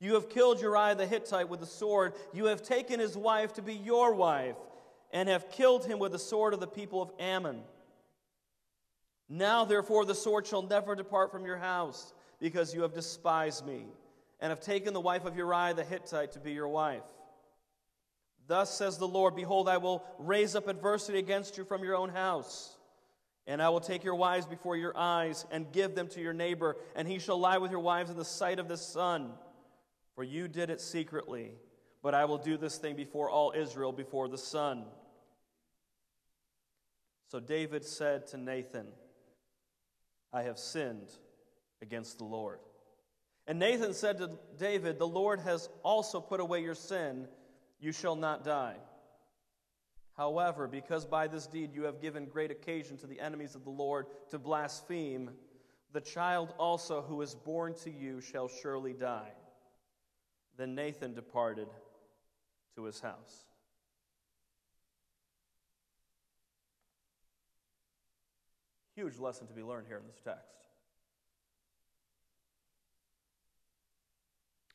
[0.00, 2.14] You have killed Uriah the Hittite with the sword.
[2.32, 4.56] You have taken his wife to be your wife,
[5.12, 7.60] and have killed him with the sword of the people of Ammon.
[9.28, 13.84] Now, therefore, the sword shall never depart from your house, because you have despised me,
[14.40, 17.02] and have taken the wife of Uriah the Hittite to be your wife.
[18.46, 22.08] Thus says the Lord Behold, I will raise up adversity against you from your own
[22.08, 22.76] house.
[23.46, 26.76] And I will take your wives before your eyes and give them to your neighbor,
[26.96, 29.32] and he shall lie with your wives in the sight of the sun.
[30.20, 31.52] For you did it secretly,
[32.02, 34.84] but I will do this thing before all Israel, before the sun.
[37.28, 38.88] So David said to Nathan,
[40.30, 41.08] I have sinned
[41.80, 42.58] against the Lord.
[43.46, 47.26] And Nathan said to David, The Lord has also put away your sin.
[47.80, 48.76] You shall not die.
[50.18, 53.70] However, because by this deed you have given great occasion to the enemies of the
[53.70, 55.30] Lord to blaspheme,
[55.94, 59.32] the child also who is born to you shall surely die.
[60.60, 61.68] Then Nathan departed
[62.76, 63.46] to his house.
[68.94, 70.66] Huge lesson to be learned here in this text.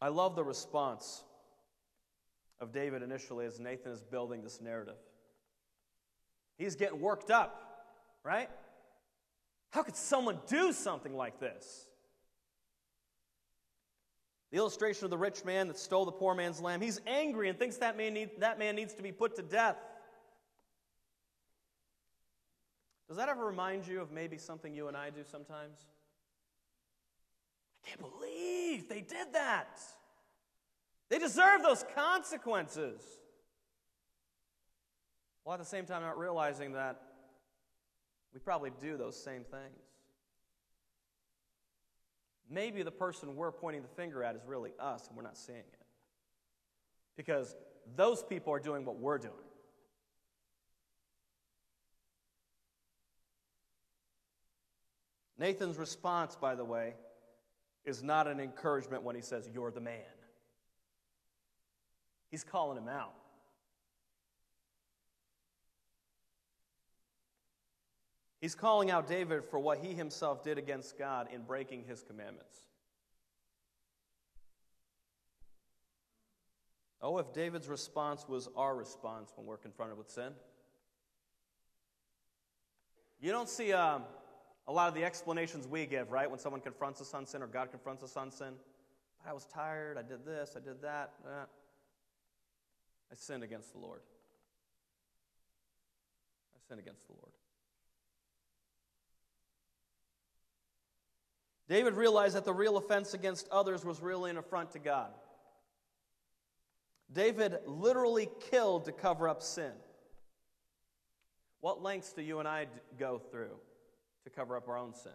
[0.02, 1.24] I love the response
[2.60, 4.98] of David initially as Nathan is building this narrative.
[6.58, 7.86] He's getting worked up,
[8.24, 8.50] right?
[9.70, 11.86] How could someone do something like this?
[14.52, 16.82] The illustration of the rich man that stole the poor man's lamb.
[16.82, 19.78] He's angry and thinks that man, need, that man needs to be put to death.
[23.08, 25.78] Does that ever remind you of maybe something you and I do sometimes?
[27.84, 29.80] I can't believe they did that.
[31.10, 33.02] They deserve those consequences.
[35.43, 37.00] While at the same time, not realizing that
[38.34, 39.85] we probably do those same things.
[42.50, 45.60] Maybe the person we're pointing the finger at is really us and we're not seeing
[45.60, 45.86] it.
[47.18, 47.56] Because
[47.96, 49.34] those people are doing what we're doing.
[55.38, 56.93] Nathan's response, by the way,
[57.84, 60.02] is not an encouragement when he says, You're the man.
[62.30, 63.14] He's calling him out.
[68.46, 72.56] He's calling out David for what he himself did against God in breaking his commandments.
[77.02, 80.32] Oh, if David's response was our response when we're confronted with sin.
[83.20, 84.04] You don't see um,
[84.68, 87.48] a lot of the explanations we give, right, when someone confronts us on sin or
[87.48, 88.54] God confronts us on sin.
[89.28, 91.14] I was tired, I did this, I did that.
[91.26, 91.46] Eh.
[93.12, 94.02] I sinned against the Lord.
[96.56, 97.32] I sinned against the Lord.
[101.68, 105.09] David realized that the real offense against others was really an affront to God.
[107.11, 109.72] David literally killed to cover up sin.
[111.61, 112.68] What lengths do you and I
[112.99, 113.57] go through
[114.26, 115.11] to cover up our own sin?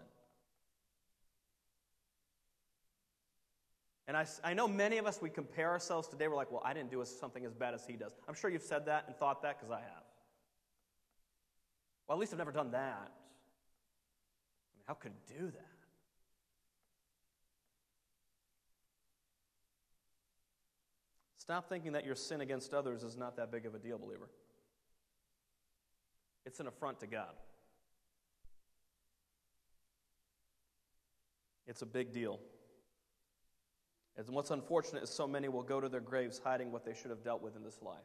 [4.08, 6.26] And I, I know many of us, we compare ourselves today.
[6.26, 8.12] We're like, well, I didn't do something as bad as he does.
[8.26, 10.02] I'm sure you've said that and thought that because I have.
[12.08, 13.08] Well, at least I've never done that.
[13.08, 15.69] I mean, how could I do that?
[21.50, 24.28] Stop thinking that your sin against others is not that big of a deal, believer.
[26.46, 27.34] It's an affront to God.
[31.66, 32.38] It's a big deal.
[34.16, 37.10] And what's unfortunate is so many will go to their graves hiding what they should
[37.10, 37.98] have dealt with in this life.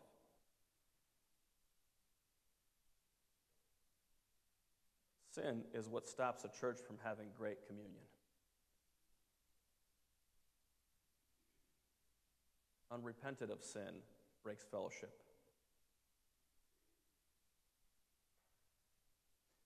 [5.36, 8.02] Sin is what stops a church from having great communion.
[12.96, 14.02] Unrepented of sin
[14.44, 15.12] breaks fellowship.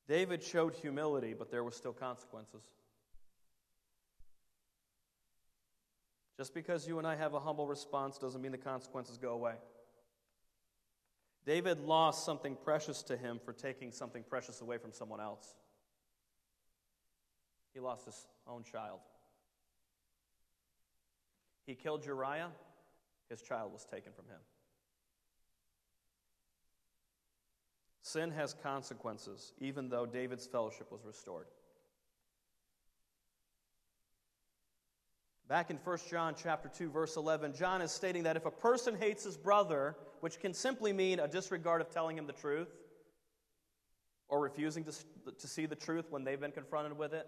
[0.07, 2.63] David showed humility, but there were still consequences.
[6.35, 9.53] Just because you and I have a humble response doesn't mean the consequences go away.
[11.45, 15.53] David lost something precious to him for taking something precious away from someone else.
[17.73, 18.99] He lost his own child.
[21.67, 22.49] He killed Uriah
[23.29, 24.39] his child was taken from him.
[28.01, 31.45] Sin has consequences, even though David's fellowship was restored.
[35.47, 38.95] Back in 1 John chapter 2 verse 11, John is stating that if a person
[38.99, 42.69] hates his brother, which can simply mean a disregard of telling him the truth
[44.27, 44.93] or refusing to,
[45.37, 47.27] to see the truth when they've been confronted with it,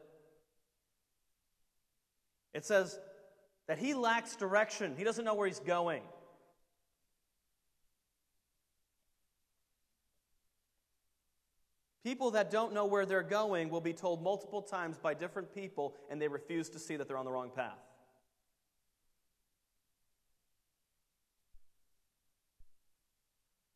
[2.53, 2.99] it says
[3.68, 4.95] that he lacks direction.
[4.97, 6.01] He doesn't know where he's going.
[12.03, 15.95] People that don't know where they're going will be told multiple times by different people,
[16.09, 17.78] and they refuse to see that they're on the wrong path.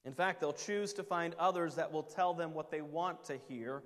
[0.05, 3.37] In fact, they'll choose to find others that will tell them what they want to
[3.47, 3.83] hear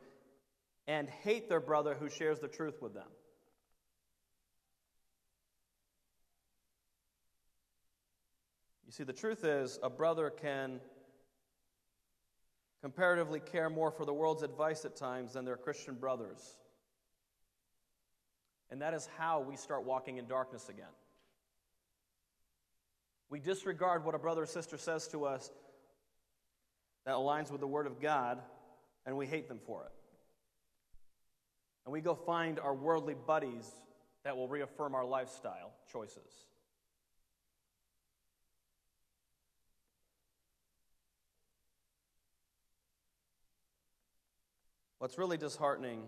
[0.88, 3.08] and hate their brother who shares the truth with them.
[8.90, 10.80] You see, the truth is, a brother can
[12.82, 16.56] comparatively care more for the world's advice at times than their Christian brothers.
[18.72, 20.90] And that is how we start walking in darkness again.
[23.30, 25.52] We disregard what a brother or sister says to us
[27.06, 28.40] that aligns with the Word of God,
[29.06, 29.92] and we hate them for it.
[31.86, 33.70] And we go find our worldly buddies
[34.24, 36.48] that will reaffirm our lifestyle choices.
[45.00, 46.04] What's really disheartening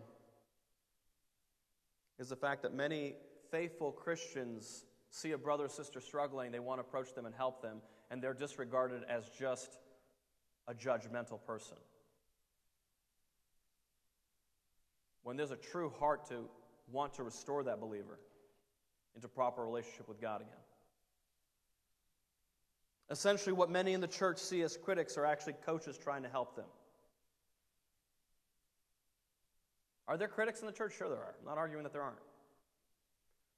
[2.19, 3.15] is the fact that many
[3.49, 7.61] faithful Christians see a brother or sister struggling, they want to approach them and help
[7.61, 9.77] them, and they're disregarded as just
[10.67, 11.77] a judgmental person.
[15.23, 16.49] When there's a true heart to
[16.91, 18.19] want to restore that believer
[19.15, 20.53] into proper relationship with God again.
[23.09, 26.55] Essentially, what many in the church see as critics are actually coaches trying to help
[26.55, 26.65] them.
[30.11, 30.97] Are there critics in the church?
[30.97, 31.35] Sure, there are.
[31.39, 32.17] I'm not arguing that there aren't.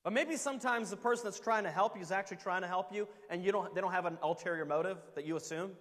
[0.03, 2.93] But maybe sometimes the person that's trying to help you is actually trying to help
[2.93, 5.71] you, and you don't, they don't have an ulterior motive that you assume.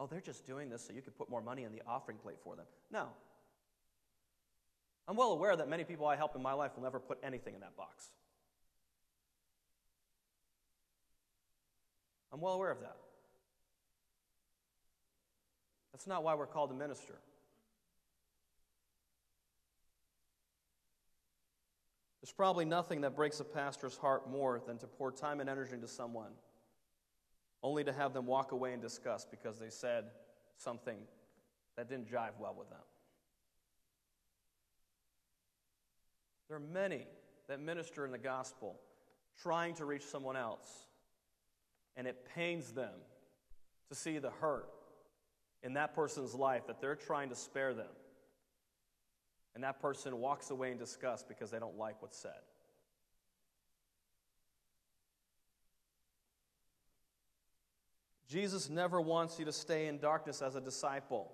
[0.00, 2.38] Oh, they're just doing this so you can put more money in the offering plate
[2.42, 2.66] for them.
[2.90, 3.06] No.
[5.06, 7.54] I'm well aware that many people I help in my life will never put anything
[7.54, 8.08] in that box.
[12.32, 12.96] I'm well aware of that.
[15.92, 17.14] That's not why we're called to minister.
[22.28, 25.72] There's probably nothing that breaks a pastor's heart more than to pour time and energy
[25.72, 26.32] into someone,
[27.62, 30.04] only to have them walk away in disgust because they said
[30.58, 30.98] something
[31.78, 32.82] that didn't jive well with them.
[36.48, 37.06] There are many
[37.48, 38.78] that minister in the gospel
[39.42, 40.84] trying to reach someone else,
[41.96, 42.92] and it pains them
[43.88, 44.68] to see the hurt
[45.62, 47.88] in that person's life that they're trying to spare them
[49.58, 52.30] and that person walks away in disgust because they don't like what's said.
[58.28, 61.32] Jesus never wants you to stay in darkness as a disciple,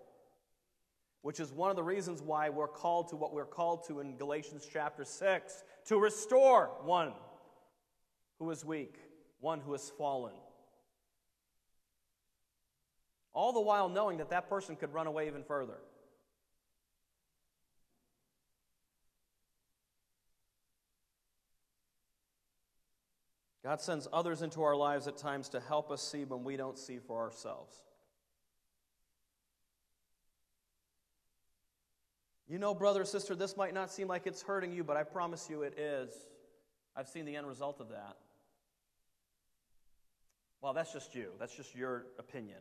[1.21, 4.17] which is one of the reasons why we're called to what we're called to in
[4.17, 7.13] Galatians chapter 6 to restore one
[8.39, 8.97] who is weak,
[9.41, 10.33] one who has fallen.
[13.35, 15.77] All the while knowing that that person could run away even further.
[23.65, 26.79] God sends others into our lives at times to help us see when we don't
[26.79, 27.75] see for ourselves.
[32.47, 35.03] You know, brother or sister, this might not seem like it's hurting you, but I
[35.03, 36.13] promise you it is.
[36.95, 38.17] I've seen the end result of that.
[40.61, 41.31] Well, that's just you.
[41.41, 42.59] That's just your opinion.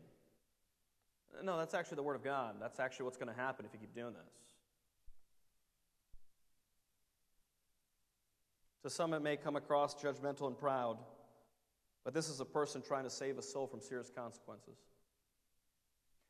[1.43, 2.55] No, that's actually the Word of God.
[2.61, 4.52] That's actually what's going to happen if you keep doing this.
[8.83, 10.97] To some, it may come across judgmental and proud,
[12.03, 14.77] but this is a person trying to save a soul from serious consequences.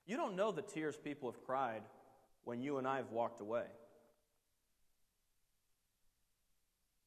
[0.05, 1.81] You don't know the tears people have cried
[2.43, 3.65] when you and I have walked away.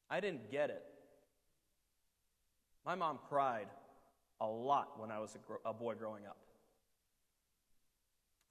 [0.09, 0.83] I didn't get it.
[2.85, 3.67] My mom cried
[4.39, 6.37] a lot when I was a, a boy growing up,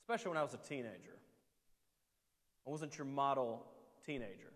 [0.03, 1.19] especially when I was a teenager.
[2.67, 3.65] I wasn't your model
[4.05, 4.53] teenager.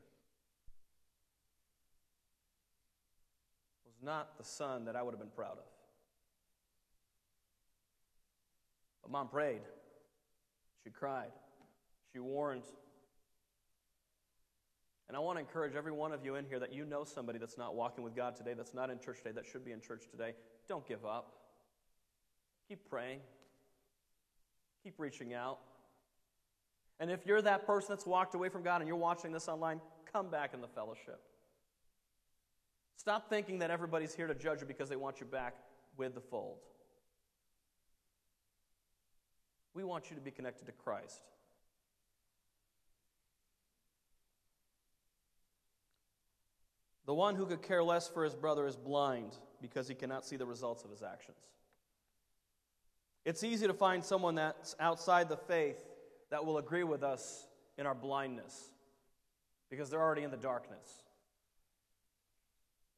[4.02, 5.64] Not the son that I would have been proud of.
[9.02, 9.60] But mom prayed.
[10.84, 11.30] She cried.
[12.12, 12.64] She warned.
[15.08, 17.38] And I want to encourage every one of you in here that you know somebody
[17.38, 19.80] that's not walking with God today, that's not in church today, that should be in
[19.80, 20.34] church today.
[20.68, 21.32] Don't give up.
[22.68, 23.18] Keep praying.
[24.84, 25.58] Keep reaching out.
[27.00, 29.80] And if you're that person that's walked away from God and you're watching this online,
[30.12, 31.20] come back in the fellowship.
[33.00, 35.54] Stop thinking that everybody's here to judge you because they want you back
[35.96, 36.58] with the fold.
[39.72, 41.22] We want you to be connected to Christ.
[47.06, 50.36] The one who could care less for his brother is blind because he cannot see
[50.36, 51.38] the results of his actions.
[53.24, 55.82] It's easy to find someone that's outside the faith
[56.28, 57.46] that will agree with us
[57.78, 58.72] in our blindness
[59.70, 61.04] because they're already in the darkness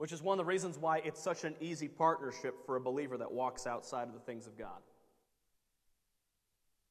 [0.03, 3.17] which is one of the reasons why it's such an easy partnership for a believer
[3.17, 4.81] that walks outside of the things of God.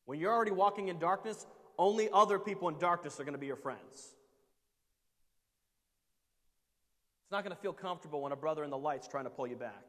[0.06, 1.46] When you're already walking in darkness,
[1.78, 3.82] only other people in darkness are going to be your friends.
[3.92, 4.14] It's
[7.34, 9.58] not going to feel comfortable when a brother in the light's trying to pull you
[9.58, 9.84] back.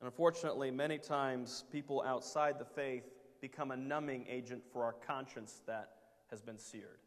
[0.00, 3.04] And unfortunately, many times people outside the faith
[3.40, 5.90] become a numbing agent for our conscience that
[6.28, 6.98] has been seared.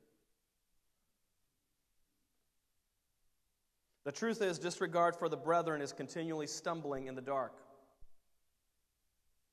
[4.06, 7.54] The truth is, disregard for the brethren is continually stumbling in the dark.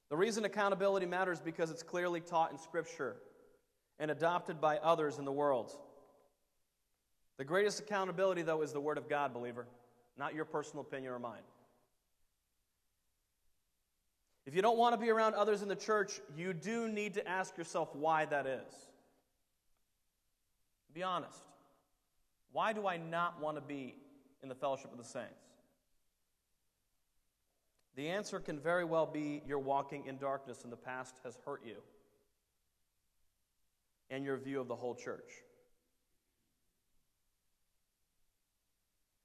[0.08, 3.16] The reason accountability matters because it's clearly taught in Scripture
[3.98, 5.76] and adopted by others in the world.
[7.38, 9.66] The greatest accountability, though, is the Word of God, believer,
[10.16, 11.42] not your personal opinion or mine.
[14.46, 17.28] If you don't want to be around others in the church, you do need to
[17.28, 18.72] ask yourself why that is.
[20.94, 21.40] Be honest.
[22.52, 23.96] Why do I not want to be
[24.46, 25.42] in the fellowship of the saints?
[27.96, 31.62] The answer can very well be you're walking in darkness and the past has hurt
[31.66, 31.76] you
[34.08, 35.32] and your view of the whole church.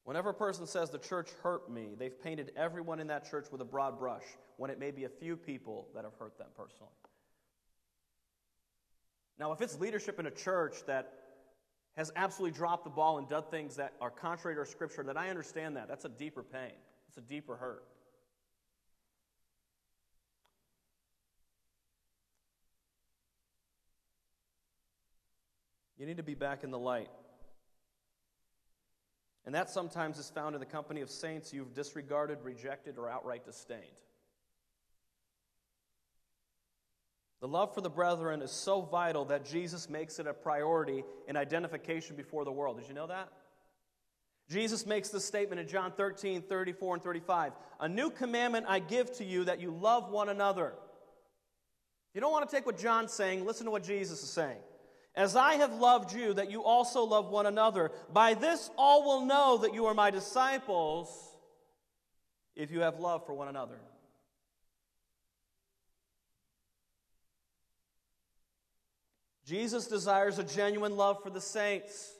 [0.05, 3.61] Whenever a person says the church hurt me, they've painted everyone in that church with
[3.61, 4.23] a broad brush
[4.57, 6.91] when it may be a few people that have hurt them personally.
[9.37, 11.20] Now, if it's leadership in a church that
[11.95, 15.29] has absolutely dropped the ball and done things that are contrary to scripture, then I
[15.29, 15.87] understand that.
[15.87, 16.73] That's a deeper pain,
[17.07, 17.83] it's a deeper hurt.
[25.97, 27.11] You need to be back in the light.
[29.45, 33.45] And that sometimes is found in the company of saints you've disregarded, rejected, or outright
[33.45, 33.81] disdained.
[37.41, 41.35] The love for the brethren is so vital that Jesus makes it a priority in
[41.35, 42.79] identification before the world.
[42.79, 43.29] Did you know that?
[44.49, 47.53] Jesus makes this statement in John 13, 34, and 35.
[47.79, 50.73] A new commandment I give to you that you love one another.
[52.13, 54.57] You don't want to take what John's saying, listen to what Jesus is saying.
[55.15, 57.91] As I have loved you, that you also love one another.
[58.13, 61.09] By this all will know that you are my disciples
[62.55, 63.79] if you have love for one another.
[69.45, 72.13] Jesus desires a genuine love for the saints,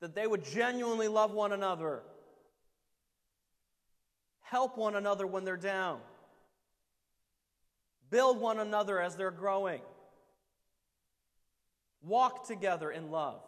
[0.00, 2.02] that they would genuinely love one another,
[4.40, 6.00] help one another when they're down,
[8.10, 9.80] build one another as they're growing.
[12.02, 13.40] Walk together in love.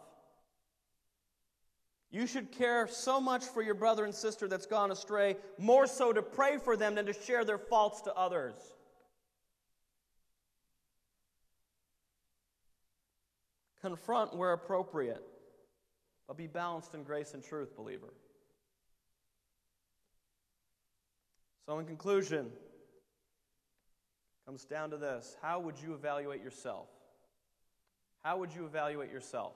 [2.11, 6.13] You should care so much for your brother and sister that's gone astray, more so
[6.13, 8.55] to pray for them than to share their faults to others.
[13.81, 15.23] Confront where appropriate,
[16.27, 18.13] but be balanced in grace and truth, believer.
[21.67, 22.51] So, in conclusion,
[24.47, 26.89] comes down to this how would you evaluate yourself?
[28.25, 29.53] How would you evaluate yourself?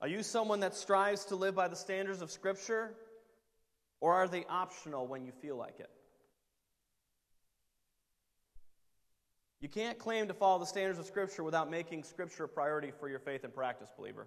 [0.00, 2.92] Are you someone that strives to live by the standards of Scripture,
[4.00, 5.90] or are they optional when you feel like it?
[9.60, 13.08] You can't claim to follow the standards of Scripture without making Scripture a priority for
[13.08, 14.26] your faith and practice, believer.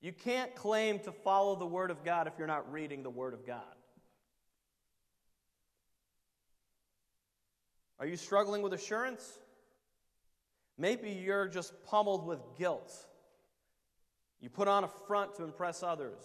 [0.00, 3.34] You can't claim to follow the Word of God if you're not reading the Word
[3.34, 3.62] of God.
[7.98, 9.28] Are you struggling with assurance?
[10.78, 12.94] Maybe you're just pummeled with guilt.
[14.40, 16.22] You put on a front to impress others.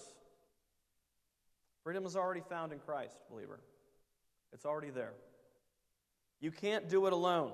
[1.84, 3.60] Freedom is already found in Christ, believer.
[4.54, 5.14] It's already there.
[6.44, 7.54] You can't do it alone.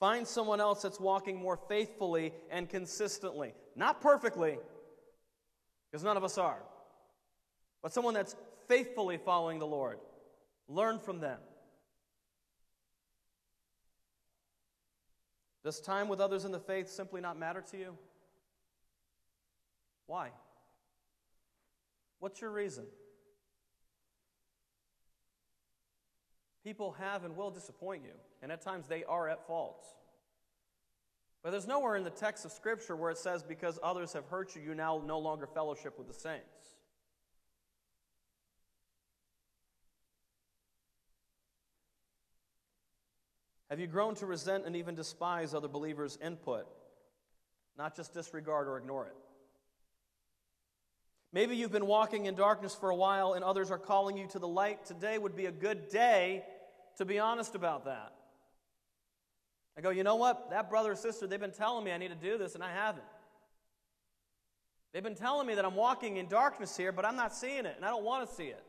[0.00, 3.54] Find someone else that's walking more faithfully and consistently.
[3.74, 4.58] Not perfectly,
[5.90, 6.60] because none of us are,
[7.82, 8.36] but someone that's
[8.68, 9.98] faithfully following the Lord.
[10.68, 11.38] Learn from them.
[15.64, 17.96] Does time with others in the faith simply not matter to you?
[20.06, 20.32] Why?
[22.18, 22.84] What's your reason?
[26.64, 29.86] People have and will disappoint you, and at times they are at fault.
[31.42, 34.54] But there's nowhere in the text of Scripture where it says, because others have hurt
[34.54, 36.76] you, you now no longer fellowship with the saints.
[43.70, 46.66] Have you grown to resent and even despise other believers' input,
[47.78, 49.14] not just disregard or ignore it?
[51.32, 54.38] Maybe you've been walking in darkness for a while and others are calling you to
[54.38, 54.84] the light.
[54.84, 56.44] Today would be a good day
[56.96, 58.12] to be honest about that.
[59.78, 60.50] I go, you know what?
[60.50, 62.72] That brother or sister, they've been telling me I need to do this and I
[62.72, 63.04] haven't.
[64.92, 67.74] They've been telling me that I'm walking in darkness here, but I'm not seeing it
[67.76, 68.62] and I don't want to see it.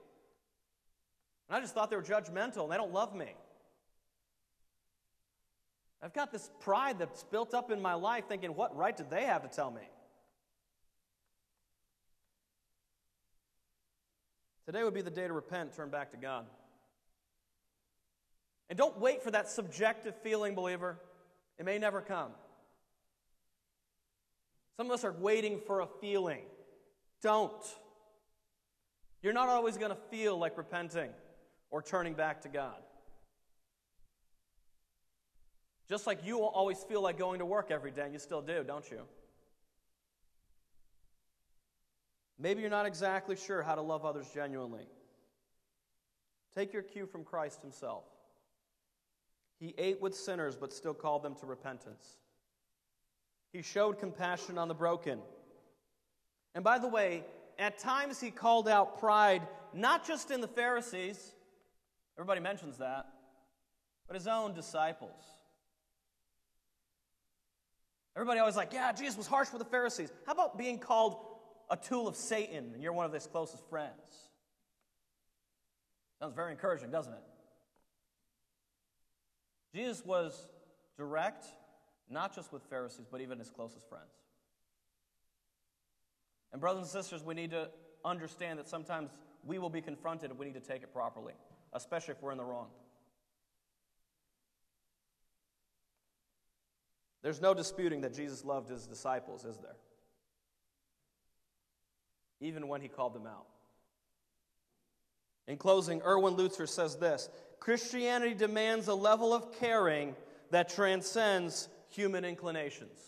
[1.50, 3.34] And I just thought they were judgmental and they don't love me.
[6.04, 9.26] I've got this pride that's built up in my life thinking, what right did they
[9.26, 9.82] have to tell me?
[14.66, 16.46] Today would be the day to repent, turn back to God.
[18.70, 20.98] And don't wait for that subjective feeling, believer.
[21.60, 22.32] It may never come.
[24.78, 26.44] Some of us are waiting for a feeling.
[27.22, 27.52] Don't.
[29.22, 31.10] You're not always going to feel like repenting
[31.70, 32.78] or turning back to God.
[35.90, 38.64] Just like you always feel like going to work every day, and you still do,
[38.64, 39.02] don't you?
[42.42, 44.88] Maybe you're not exactly sure how to love others genuinely.
[46.56, 48.04] Take your cue from Christ Himself.
[49.60, 52.18] He ate with sinners, but still called them to repentance.
[53.54, 55.20] He showed compassion on the broken.
[56.56, 57.24] And by the way,
[57.60, 61.36] at times he called out pride, not just in the Pharisees,
[62.18, 63.06] everybody mentions that,
[64.08, 65.22] but his own disciples.
[68.16, 70.12] Everybody always like, yeah, Jesus was harsh with the Pharisees.
[70.26, 71.18] How about being called
[71.72, 74.30] a tool of Satan and you're one of his closest friends?
[76.20, 77.24] Sounds very encouraging, doesn't it?
[79.74, 80.50] Jesus was
[80.98, 81.46] direct,
[82.10, 84.12] not just with Pharisees, but even his closest friends.
[86.52, 87.70] And, brothers and sisters, we need to
[88.04, 89.10] understand that sometimes
[89.46, 91.34] we will be confronted and we need to take it properly,
[91.74, 92.68] especially if we're in the wrong.
[97.24, 99.76] There's no disputing that Jesus loved his disciples, is there?
[102.42, 103.46] Even when he called them out.
[105.48, 107.30] In closing, Erwin Lutzer says this
[107.60, 110.16] Christianity demands a level of caring
[110.50, 113.00] that transcends human inclinations.